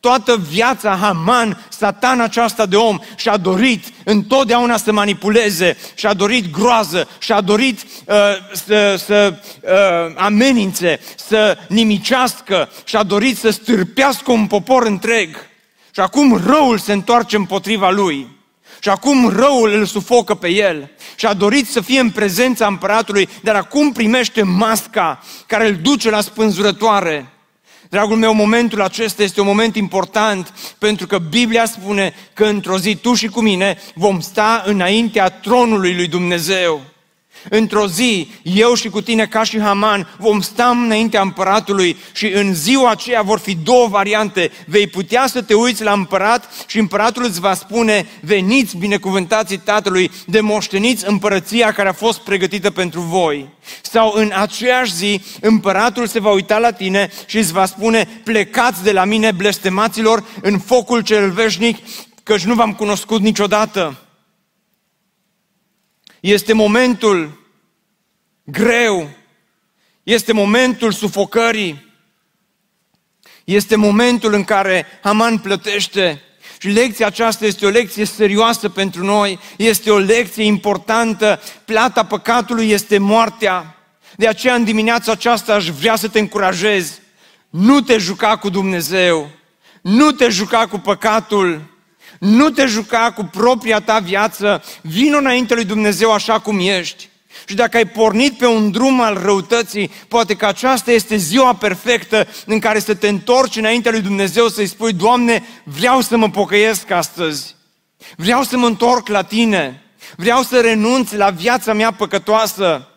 Toată 0.00 0.36
viața 0.36 0.96
Haman, 1.00 1.66
satana 1.68 2.24
aceasta 2.24 2.66
de 2.66 2.76
om, 2.76 2.98
și-a 3.16 3.36
dorit 3.36 3.84
întotdeauna 4.04 4.76
să 4.76 4.92
manipuleze, 4.92 5.76
și-a 5.94 6.14
dorit 6.14 6.50
groază, 6.50 7.08
și-a 7.18 7.40
dorit 7.40 7.80
uh, 7.82 8.14
să, 8.52 8.96
să 9.06 9.34
uh, 9.62 10.14
amenințe, 10.16 11.00
să 11.16 11.58
nimicească, 11.68 12.70
și-a 12.84 13.02
dorit 13.02 13.38
să 13.38 13.50
stârpească 13.50 14.32
un 14.32 14.46
popor 14.46 14.86
întreg. 14.86 15.36
Și 15.94 16.00
acum 16.00 16.42
răul 16.46 16.78
se 16.78 16.92
întoarce 16.92 17.36
împotriva 17.36 17.90
lui. 17.90 18.37
Și 18.80 18.88
acum 18.88 19.28
răul 19.28 19.72
îl 19.72 19.84
sufocă 19.84 20.34
pe 20.34 20.48
el 20.48 20.90
și 21.16 21.26
a 21.26 21.34
dorit 21.34 21.68
să 21.68 21.80
fie 21.80 22.00
în 22.00 22.10
prezența 22.10 22.66
împăratului, 22.66 23.28
dar 23.42 23.54
acum 23.54 23.92
primește 23.92 24.42
masca 24.42 25.24
care 25.46 25.68
îl 25.68 25.74
duce 25.74 26.10
la 26.10 26.20
spânzurătoare. 26.20 27.32
Dragul 27.90 28.16
meu, 28.16 28.34
momentul 28.34 28.82
acesta 28.82 29.22
este 29.22 29.40
un 29.40 29.46
moment 29.46 29.76
important 29.76 30.54
pentru 30.78 31.06
că 31.06 31.18
Biblia 31.18 31.64
spune 31.64 32.14
că 32.32 32.44
într-o 32.44 32.78
zi 32.78 32.96
tu 32.96 33.14
și 33.14 33.26
cu 33.26 33.40
mine 33.40 33.78
vom 33.94 34.20
sta 34.20 34.62
înaintea 34.66 35.28
tronului 35.28 35.94
lui 35.94 36.06
Dumnezeu. 36.06 36.80
Într-o 37.50 37.86
zi, 37.86 38.30
eu 38.42 38.74
și 38.74 38.88
cu 38.88 39.00
tine, 39.00 39.26
ca 39.26 39.42
și 39.42 39.60
Haman, 39.60 40.14
vom 40.18 40.40
sta 40.40 40.68
înaintea 40.68 41.20
împăratului 41.20 41.96
și 42.12 42.26
în 42.26 42.54
ziua 42.54 42.90
aceea 42.90 43.22
vor 43.22 43.38
fi 43.38 43.54
două 43.54 43.86
variante. 43.86 44.50
Vei 44.66 44.86
putea 44.86 45.26
să 45.26 45.42
te 45.42 45.54
uiți 45.54 45.82
la 45.82 45.92
împărat 45.92 46.50
și 46.66 46.78
împăratul 46.78 47.24
îți 47.24 47.40
va 47.40 47.54
spune, 47.54 48.06
veniți 48.20 48.76
binecuvântații 48.76 49.58
Tatălui, 49.58 50.10
demoșteniți 50.26 51.08
împărăția 51.08 51.72
care 51.72 51.88
a 51.88 51.92
fost 51.92 52.20
pregătită 52.20 52.70
pentru 52.70 53.00
voi. 53.00 53.48
Sau 53.82 54.12
în 54.14 54.32
aceeași 54.34 54.94
zi, 54.94 55.20
împăratul 55.40 56.06
se 56.06 56.20
va 56.20 56.30
uita 56.30 56.58
la 56.58 56.72
tine 56.72 57.10
și 57.26 57.38
îți 57.38 57.52
va 57.52 57.66
spune, 57.66 58.08
plecați 58.24 58.82
de 58.82 58.92
la 58.92 59.04
mine, 59.04 59.30
blestemaților, 59.30 60.24
în 60.42 60.58
focul 60.58 61.00
cel 61.00 61.30
veșnic, 61.30 61.76
căci 62.22 62.44
nu 62.44 62.54
v-am 62.54 62.74
cunoscut 62.74 63.20
niciodată. 63.20 64.07
Este 66.20 66.52
momentul 66.52 67.46
greu, 68.44 69.10
este 70.02 70.32
momentul 70.32 70.92
sufocării, 70.92 71.86
este 73.44 73.76
momentul 73.76 74.32
în 74.32 74.44
care 74.44 74.86
Haman 75.02 75.38
plătește. 75.38 76.22
Și 76.58 76.68
lecția 76.68 77.06
aceasta 77.06 77.46
este 77.46 77.66
o 77.66 77.68
lecție 77.68 78.04
serioasă 78.04 78.68
pentru 78.68 79.04
noi, 79.04 79.38
este 79.56 79.90
o 79.90 79.98
lecție 79.98 80.44
importantă. 80.44 81.40
Plata 81.64 82.04
păcatului 82.04 82.70
este 82.70 82.98
moartea. 82.98 83.76
De 84.16 84.28
aceea 84.28 84.54
în 84.54 84.64
dimineața 84.64 85.12
aceasta 85.12 85.54
aș 85.54 85.68
vrea 85.68 85.96
să 85.96 86.08
te 86.08 86.18
încurajez. 86.18 87.00
Nu 87.50 87.80
te 87.80 87.98
juca 87.98 88.36
cu 88.36 88.48
Dumnezeu, 88.48 89.30
nu 89.82 90.12
te 90.12 90.28
juca 90.28 90.66
cu 90.66 90.78
păcatul, 90.78 91.62
nu 92.18 92.50
te 92.50 92.66
juca 92.66 93.12
cu 93.12 93.24
propria 93.24 93.80
ta 93.80 93.98
viață, 93.98 94.62
vino 94.82 95.16
înainte 95.16 95.54
lui 95.54 95.64
Dumnezeu 95.64 96.12
așa 96.12 96.38
cum 96.38 96.58
ești. 96.58 97.08
Și 97.46 97.54
dacă 97.54 97.76
ai 97.76 97.86
pornit 97.86 98.38
pe 98.38 98.46
un 98.46 98.70
drum 98.70 99.00
al 99.00 99.18
răutății, 99.22 99.90
poate 100.08 100.34
că 100.34 100.46
aceasta 100.46 100.90
este 100.90 101.16
ziua 101.16 101.54
perfectă 101.54 102.26
în 102.46 102.58
care 102.58 102.78
să 102.78 102.94
te 102.94 103.08
întorci 103.08 103.56
înainte 103.56 103.90
lui 103.90 104.00
Dumnezeu 104.00 104.48
să-i 104.48 104.66
spui, 104.66 104.92
Doamne, 104.92 105.42
vreau 105.64 106.00
să 106.00 106.16
mă 106.16 106.30
pocăiesc 106.30 106.90
astăzi. 106.90 107.54
Vreau 108.16 108.42
să 108.42 108.56
mă 108.56 108.66
întorc 108.66 109.08
la 109.08 109.22
Tine. 109.22 109.82
Vreau 110.16 110.42
să 110.42 110.60
renunț 110.60 111.10
la 111.10 111.30
viața 111.30 111.72
mea 111.72 111.92
păcătoasă. 111.92 112.88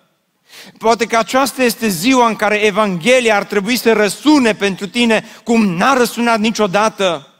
Poate 0.77 1.05
că 1.05 1.17
aceasta 1.17 1.63
este 1.63 1.87
ziua 1.87 2.27
în 2.27 2.35
care 2.35 2.65
Evanghelia 2.65 3.35
ar 3.35 3.43
trebui 3.43 3.75
să 3.75 3.93
răsune 3.93 4.53
pentru 4.53 4.87
tine 4.87 5.25
cum 5.43 5.67
n-a 5.67 5.93
răsunat 5.93 6.39
niciodată. 6.39 7.30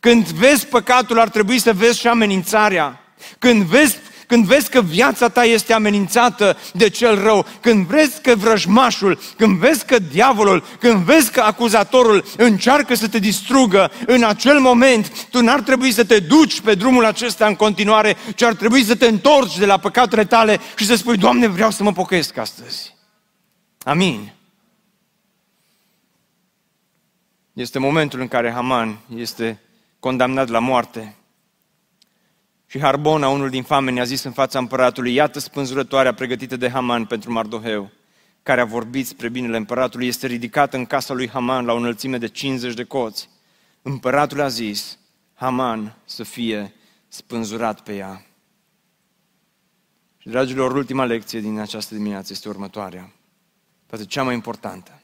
Când 0.00 0.26
vezi 0.26 0.66
păcatul, 0.66 1.20
ar 1.20 1.28
trebui 1.28 1.58
să 1.58 1.72
vezi 1.72 1.98
și 1.98 2.06
amenințarea. 2.06 3.00
Când 3.38 3.62
vezi, 3.62 3.96
când 4.26 4.44
vezi 4.44 4.70
că 4.70 4.82
viața 4.82 5.28
ta 5.28 5.44
este 5.44 5.72
amenințată 5.72 6.56
de 6.72 6.88
cel 6.88 7.22
rău, 7.22 7.46
când 7.60 7.86
vezi 7.86 8.20
că 8.20 8.34
vrăjmașul, 8.34 9.18
când 9.36 9.58
vezi 9.58 9.84
că 9.84 9.98
diavolul, 9.98 10.64
când 10.78 11.04
vezi 11.04 11.30
că 11.30 11.40
acuzatorul 11.40 12.24
încearcă 12.36 12.94
să 12.94 13.08
te 13.08 13.18
distrugă, 13.18 13.90
în 14.06 14.24
acel 14.24 14.58
moment 14.58 15.26
tu 15.30 15.42
n-ar 15.42 15.60
trebui 15.60 15.92
să 15.92 16.04
te 16.04 16.18
duci 16.18 16.60
pe 16.60 16.74
drumul 16.74 17.04
acesta 17.04 17.46
în 17.46 17.54
continuare, 17.54 18.16
ci 18.34 18.42
ar 18.42 18.54
trebui 18.54 18.84
să 18.84 18.94
te 18.94 19.06
întorci 19.06 19.58
de 19.58 19.66
la 19.66 19.78
păcatele 19.78 20.24
tale 20.24 20.60
și 20.76 20.86
să 20.86 20.94
spui, 20.94 21.16
Doamne, 21.16 21.46
vreau 21.46 21.70
să 21.70 21.82
mă 21.82 21.92
pocăiesc 21.92 22.36
astăzi. 22.36 22.94
Amin. 23.82 24.32
Este 27.52 27.78
momentul 27.78 28.20
în 28.20 28.28
care 28.28 28.52
Haman 28.52 28.98
este 29.16 29.60
condamnat 30.06 30.48
la 30.48 30.58
moarte. 30.58 31.16
Și 32.66 32.80
Harbona, 32.80 33.28
unul 33.28 33.50
din 33.50 33.62
fameni, 33.62 34.00
a 34.00 34.04
zis 34.04 34.22
în 34.22 34.32
fața 34.32 34.58
împăratului, 34.58 35.14
iată 35.14 35.38
spânzurătoarea 35.38 36.14
pregătită 36.14 36.56
de 36.56 36.70
Haman 36.70 37.04
pentru 37.04 37.32
Mardoheu, 37.32 37.90
care 38.42 38.60
a 38.60 38.64
vorbit 38.64 39.06
spre 39.06 39.28
binele 39.28 39.56
împăratului, 39.56 40.06
este 40.06 40.26
ridicată 40.26 40.76
în 40.76 40.86
casa 40.86 41.14
lui 41.14 41.28
Haman 41.28 41.64
la 41.64 41.72
o 41.72 41.76
înălțime 41.76 42.18
de 42.18 42.28
50 42.28 42.74
de 42.74 42.84
coți. 42.84 43.28
Împăratul 43.82 44.40
a 44.40 44.48
zis, 44.48 44.98
Haman 45.34 45.96
să 46.04 46.22
fie 46.22 46.74
spânzurat 47.08 47.80
pe 47.80 47.96
ea. 47.96 48.26
Și, 50.18 50.28
dragilor, 50.28 50.72
ultima 50.72 51.04
lecție 51.04 51.40
din 51.40 51.58
această 51.58 51.94
dimineață 51.94 52.32
este 52.32 52.48
următoarea. 52.48 53.12
Poate 53.86 54.04
cea 54.04 54.22
mai 54.22 54.34
importantă. 54.34 55.02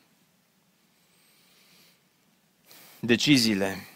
Deciziile. 3.00 3.86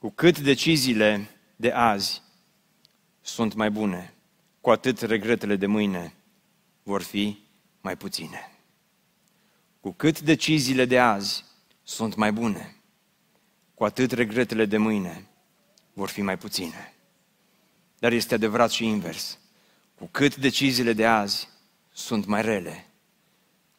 Cu 0.00 0.10
cât 0.10 0.38
deciziile 0.38 1.30
de 1.56 1.70
azi 1.70 2.22
sunt 3.20 3.54
mai 3.54 3.70
bune, 3.70 4.14
cu 4.60 4.70
atât 4.70 5.00
regretele 5.00 5.56
de 5.56 5.66
mâine 5.66 6.14
vor 6.82 7.02
fi 7.02 7.38
mai 7.80 7.96
puține. 7.96 8.50
Cu 9.80 9.90
cât 9.92 10.20
deciziile 10.20 10.84
de 10.84 10.98
azi 10.98 11.44
sunt 11.82 12.14
mai 12.14 12.32
bune, 12.32 12.76
cu 13.74 13.84
atât 13.84 14.12
regretele 14.12 14.64
de 14.64 14.76
mâine 14.76 15.26
vor 15.92 16.08
fi 16.08 16.22
mai 16.22 16.38
puține. 16.38 16.94
Dar 17.98 18.12
este 18.12 18.34
adevărat 18.34 18.70
și 18.70 18.86
invers. 18.86 19.38
Cu 19.94 20.08
cât 20.10 20.36
deciziile 20.36 20.92
de 20.92 21.06
azi 21.06 21.48
sunt 21.92 22.26
mai 22.26 22.42
rele, 22.42 22.86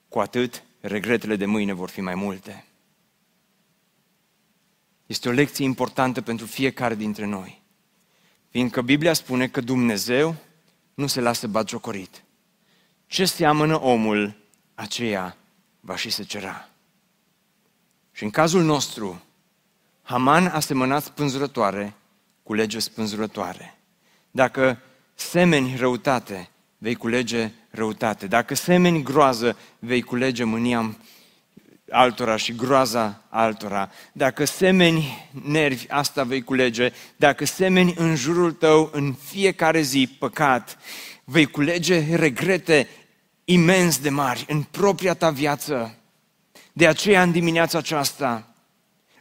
cu 0.09 0.19
atât 0.19 0.63
regretele 0.79 1.35
de 1.35 1.45
mâine 1.45 1.73
vor 1.73 1.89
fi 1.89 2.01
mai 2.01 2.15
multe. 2.15 2.65
Este 5.11 5.29
o 5.29 5.31
lecție 5.31 5.65
importantă 5.65 6.21
pentru 6.21 6.45
fiecare 6.45 6.95
dintre 6.95 7.25
noi. 7.25 7.61
Fiindcă 8.49 8.81
Biblia 8.81 9.13
spune 9.13 9.47
că 9.47 9.61
Dumnezeu 9.61 10.35
nu 10.93 11.07
se 11.07 11.21
lasă 11.21 11.47
batjocorit. 11.47 12.23
Ce 13.07 13.25
seamănă 13.25 13.81
omul, 13.81 14.35
aceea 14.75 15.37
va 15.79 15.95
și 15.95 16.09
se 16.09 16.23
cera. 16.23 16.69
Și 18.11 18.23
în 18.23 18.29
cazul 18.29 18.63
nostru, 18.63 19.21
Haman 20.01 20.45
a 20.45 20.59
semănat 20.59 21.03
spânzurătoare 21.03 21.93
cu 22.43 22.53
lege 22.53 22.79
spânzurătoare. 22.79 23.77
Dacă 24.31 24.79
semeni 25.13 25.75
răutate, 25.75 26.49
vei 26.77 26.95
culege 26.95 27.51
răutate. 27.69 28.27
Dacă 28.27 28.55
semeni 28.55 29.03
groază, 29.03 29.57
vei 29.79 30.01
culege 30.01 30.43
mânia 30.43 30.97
altora 31.91 32.35
și 32.35 32.55
groaza 32.55 33.21
altora. 33.29 33.91
Dacă 34.11 34.45
semeni 34.45 35.29
nervi, 35.43 35.85
asta 35.89 36.23
vei 36.23 36.41
culege. 36.41 36.91
Dacă 37.15 37.45
semeni 37.45 37.93
în 37.97 38.15
jurul 38.15 38.51
tău 38.51 38.89
în 38.93 39.15
fiecare 39.29 39.81
zi 39.81 40.15
păcat, 40.19 40.77
vei 41.23 41.45
culege 41.45 42.15
regrete 42.15 42.87
imens 43.45 43.99
de 43.99 44.09
mari 44.09 44.45
în 44.47 44.61
propria 44.61 45.13
ta 45.13 45.29
viață. 45.29 45.95
De 46.73 46.87
aceea, 46.87 47.21
în 47.21 47.31
dimineața 47.31 47.77
aceasta, 47.77 48.55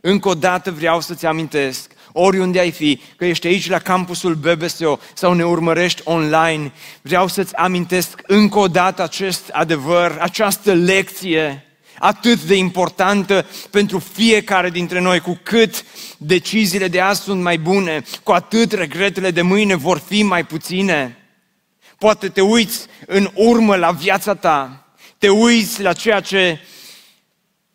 încă 0.00 0.28
o 0.28 0.34
dată 0.34 0.70
vreau 0.70 1.00
să-ți 1.00 1.26
amintesc, 1.26 1.92
oriunde 2.12 2.58
ai 2.58 2.70
fi, 2.70 3.00
că 3.16 3.24
ești 3.24 3.46
aici 3.46 3.68
la 3.68 3.78
campusul 3.78 4.34
BBSO 4.34 4.98
sau 5.14 5.32
ne 5.32 5.44
urmărești 5.44 6.02
online, 6.04 6.72
vreau 7.02 7.26
să-ți 7.26 7.56
amintesc 7.56 8.20
încă 8.26 8.58
o 8.58 8.68
dată 8.68 9.02
acest 9.02 9.48
adevăr, 9.48 10.16
această 10.20 10.72
lecție 10.72 11.64
atât 12.01 12.42
de 12.42 12.57
importantă 12.57 13.46
pentru 13.70 13.98
fiecare 13.98 14.70
dintre 14.70 15.01
noi. 15.01 15.20
Cu 15.20 15.40
cât 15.42 15.84
deciziile 16.16 16.88
de 16.88 17.01
azi 17.01 17.22
sunt 17.22 17.42
mai 17.42 17.59
bune, 17.59 18.03
cu 18.22 18.32
atât 18.32 18.72
regretele 18.72 19.30
de 19.30 19.42
mâine 19.42 19.74
vor 19.74 19.98
fi 19.98 20.22
mai 20.22 20.44
puține. 20.44 21.16
Poate 21.98 22.28
te 22.28 22.40
uiți 22.40 22.86
în 23.07 23.30
urmă 23.34 23.76
la 23.76 23.90
viața 23.90 24.34
ta, 24.34 24.86
te 25.18 25.28
uiți 25.28 25.82
la 25.82 25.92
ceea 25.92 26.20
ce 26.20 26.61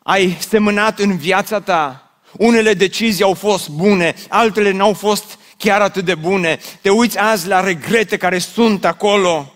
ai 0.03 0.37
semănat 0.47 0.99
în 0.99 1.17
viața 1.17 1.59
ta. 1.59 2.11
Unele 2.31 2.73
decizii 2.73 3.23
au 3.23 3.33
fost 3.33 3.69
bune, 3.69 4.15
altele 4.29 4.71
n-au 4.71 4.93
fost 4.93 5.37
chiar 5.57 5.81
atât 5.81 6.05
de 6.05 6.15
bune. 6.15 6.59
Te 6.81 6.89
uiți 6.89 7.17
azi 7.17 7.47
la 7.47 7.59
regrete 7.59 8.17
care 8.17 8.37
sunt 8.37 8.85
acolo. 8.85 9.53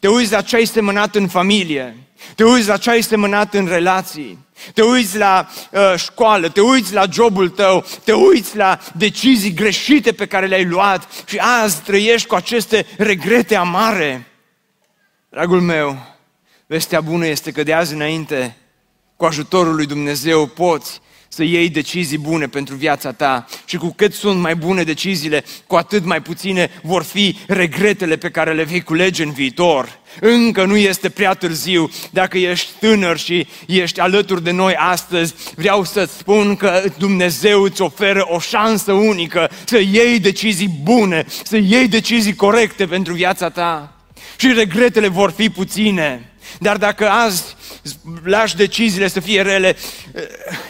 Te 0.00 0.08
uiți 0.08 0.32
la 0.32 0.42
ce 0.42 0.56
ai 0.56 0.64
semănat 0.64 1.14
în 1.14 1.28
familie, 1.28 1.96
te 2.34 2.44
uiți 2.44 2.68
la 2.68 2.76
ce 2.76 2.90
ai 2.90 3.02
semănat 3.02 3.54
în 3.54 3.66
relații, 3.66 4.38
te 4.74 4.82
uiți 4.82 5.16
la 5.16 5.48
uh, 5.70 5.94
școală, 5.96 6.48
te 6.48 6.60
uiți 6.60 6.92
la 6.92 7.04
jobul 7.12 7.48
tău, 7.48 7.84
te 8.04 8.12
uiți 8.12 8.56
la 8.56 8.78
decizii 8.96 9.54
greșite 9.54 10.12
pe 10.12 10.26
care 10.26 10.46
le-ai 10.46 10.64
luat 10.64 11.08
și 11.24 11.38
azi 11.38 11.82
trăiești 11.82 12.28
cu 12.28 12.34
aceste 12.34 12.86
regrete 12.96 13.56
amare. 13.56 14.26
Dragul 15.28 15.60
meu, 15.60 15.98
vestea 16.66 17.00
bună 17.00 17.26
este 17.26 17.50
că 17.50 17.62
de 17.62 17.72
azi 17.72 17.94
înainte, 17.94 18.56
cu 19.16 19.24
ajutorul 19.24 19.74
lui 19.74 19.86
Dumnezeu, 19.86 20.46
poți 20.46 21.00
să 21.32 21.44
iei 21.44 21.68
decizii 21.68 22.18
bune 22.18 22.46
pentru 22.46 22.74
viața 22.74 23.12
ta 23.12 23.46
și 23.64 23.76
cu 23.76 23.92
cât 23.96 24.14
sunt 24.14 24.40
mai 24.40 24.54
bune 24.54 24.82
deciziile, 24.82 25.44
cu 25.66 25.76
atât 25.76 26.04
mai 26.04 26.22
puține 26.22 26.70
vor 26.82 27.02
fi 27.02 27.36
regretele 27.46 28.16
pe 28.16 28.30
care 28.30 28.52
le 28.52 28.62
vei 28.62 28.80
culege 28.80 29.22
în 29.22 29.30
viitor. 29.30 29.98
Încă 30.20 30.64
nu 30.64 30.76
este 30.76 31.08
prea 31.08 31.34
târziu. 31.34 31.90
Dacă 32.10 32.38
ești 32.38 32.70
tânăr 32.78 33.18
și 33.18 33.46
ești 33.66 34.00
alături 34.00 34.42
de 34.42 34.50
noi 34.50 34.74
astăzi, 34.74 35.34
vreau 35.54 35.84
să-ți 35.84 36.16
spun 36.18 36.56
că 36.56 36.82
Dumnezeu 36.98 37.62
îți 37.62 37.82
oferă 37.82 38.26
o 38.28 38.38
șansă 38.38 38.92
unică 38.92 39.50
să 39.64 39.78
iei 39.78 40.18
decizii 40.18 40.80
bune, 40.82 41.26
să 41.44 41.56
iei 41.56 41.88
decizii 41.88 42.34
corecte 42.34 42.86
pentru 42.86 43.12
viața 43.12 43.50
ta. 43.50 43.92
Și 44.36 44.52
regretele 44.52 45.08
vor 45.08 45.30
fi 45.30 45.50
puține. 45.50 46.32
Dar 46.58 46.76
dacă 46.76 47.08
azi 47.08 47.44
lași 48.22 48.56
deciziile 48.56 49.08
să 49.08 49.20
fie 49.20 49.42
rele, 49.42 49.76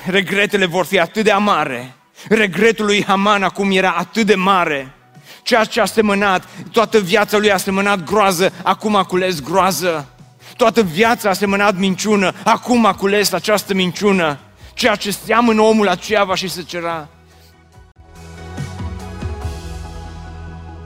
regretele 0.06 0.66
vor 0.66 0.84
fi 0.84 0.98
atât 0.98 1.24
de 1.24 1.30
amare. 1.30 1.94
Regretul 2.28 2.84
lui 2.84 3.04
Haman 3.04 3.42
acum 3.42 3.70
era 3.70 3.90
atât 3.90 4.26
de 4.26 4.34
mare. 4.34 4.94
Ceea 5.42 5.64
ce 5.64 5.80
a 5.80 5.84
semănat, 5.84 6.48
toată 6.72 6.98
viața 7.00 7.38
lui 7.38 7.52
a 7.52 7.56
semănat 7.56 8.04
groază, 8.04 8.52
acum 8.62 8.96
a 8.96 9.04
cules 9.04 9.40
groază. 9.42 10.08
Toată 10.56 10.82
viața 10.82 11.30
a 11.30 11.32
semănat 11.32 11.76
minciună, 11.76 12.34
acum 12.44 12.84
a 12.84 12.94
cules 12.94 13.32
această 13.32 13.74
minciună. 13.74 14.38
Ceea 14.74 14.94
ce 14.94 15.10
seamănă 15.10 15.60
omul 15.60 15.88
aceea 15.88 16.24
va 16.24 16.34
și 16.34 16.48
se 16.48 16.62
cera. 16.62 17.08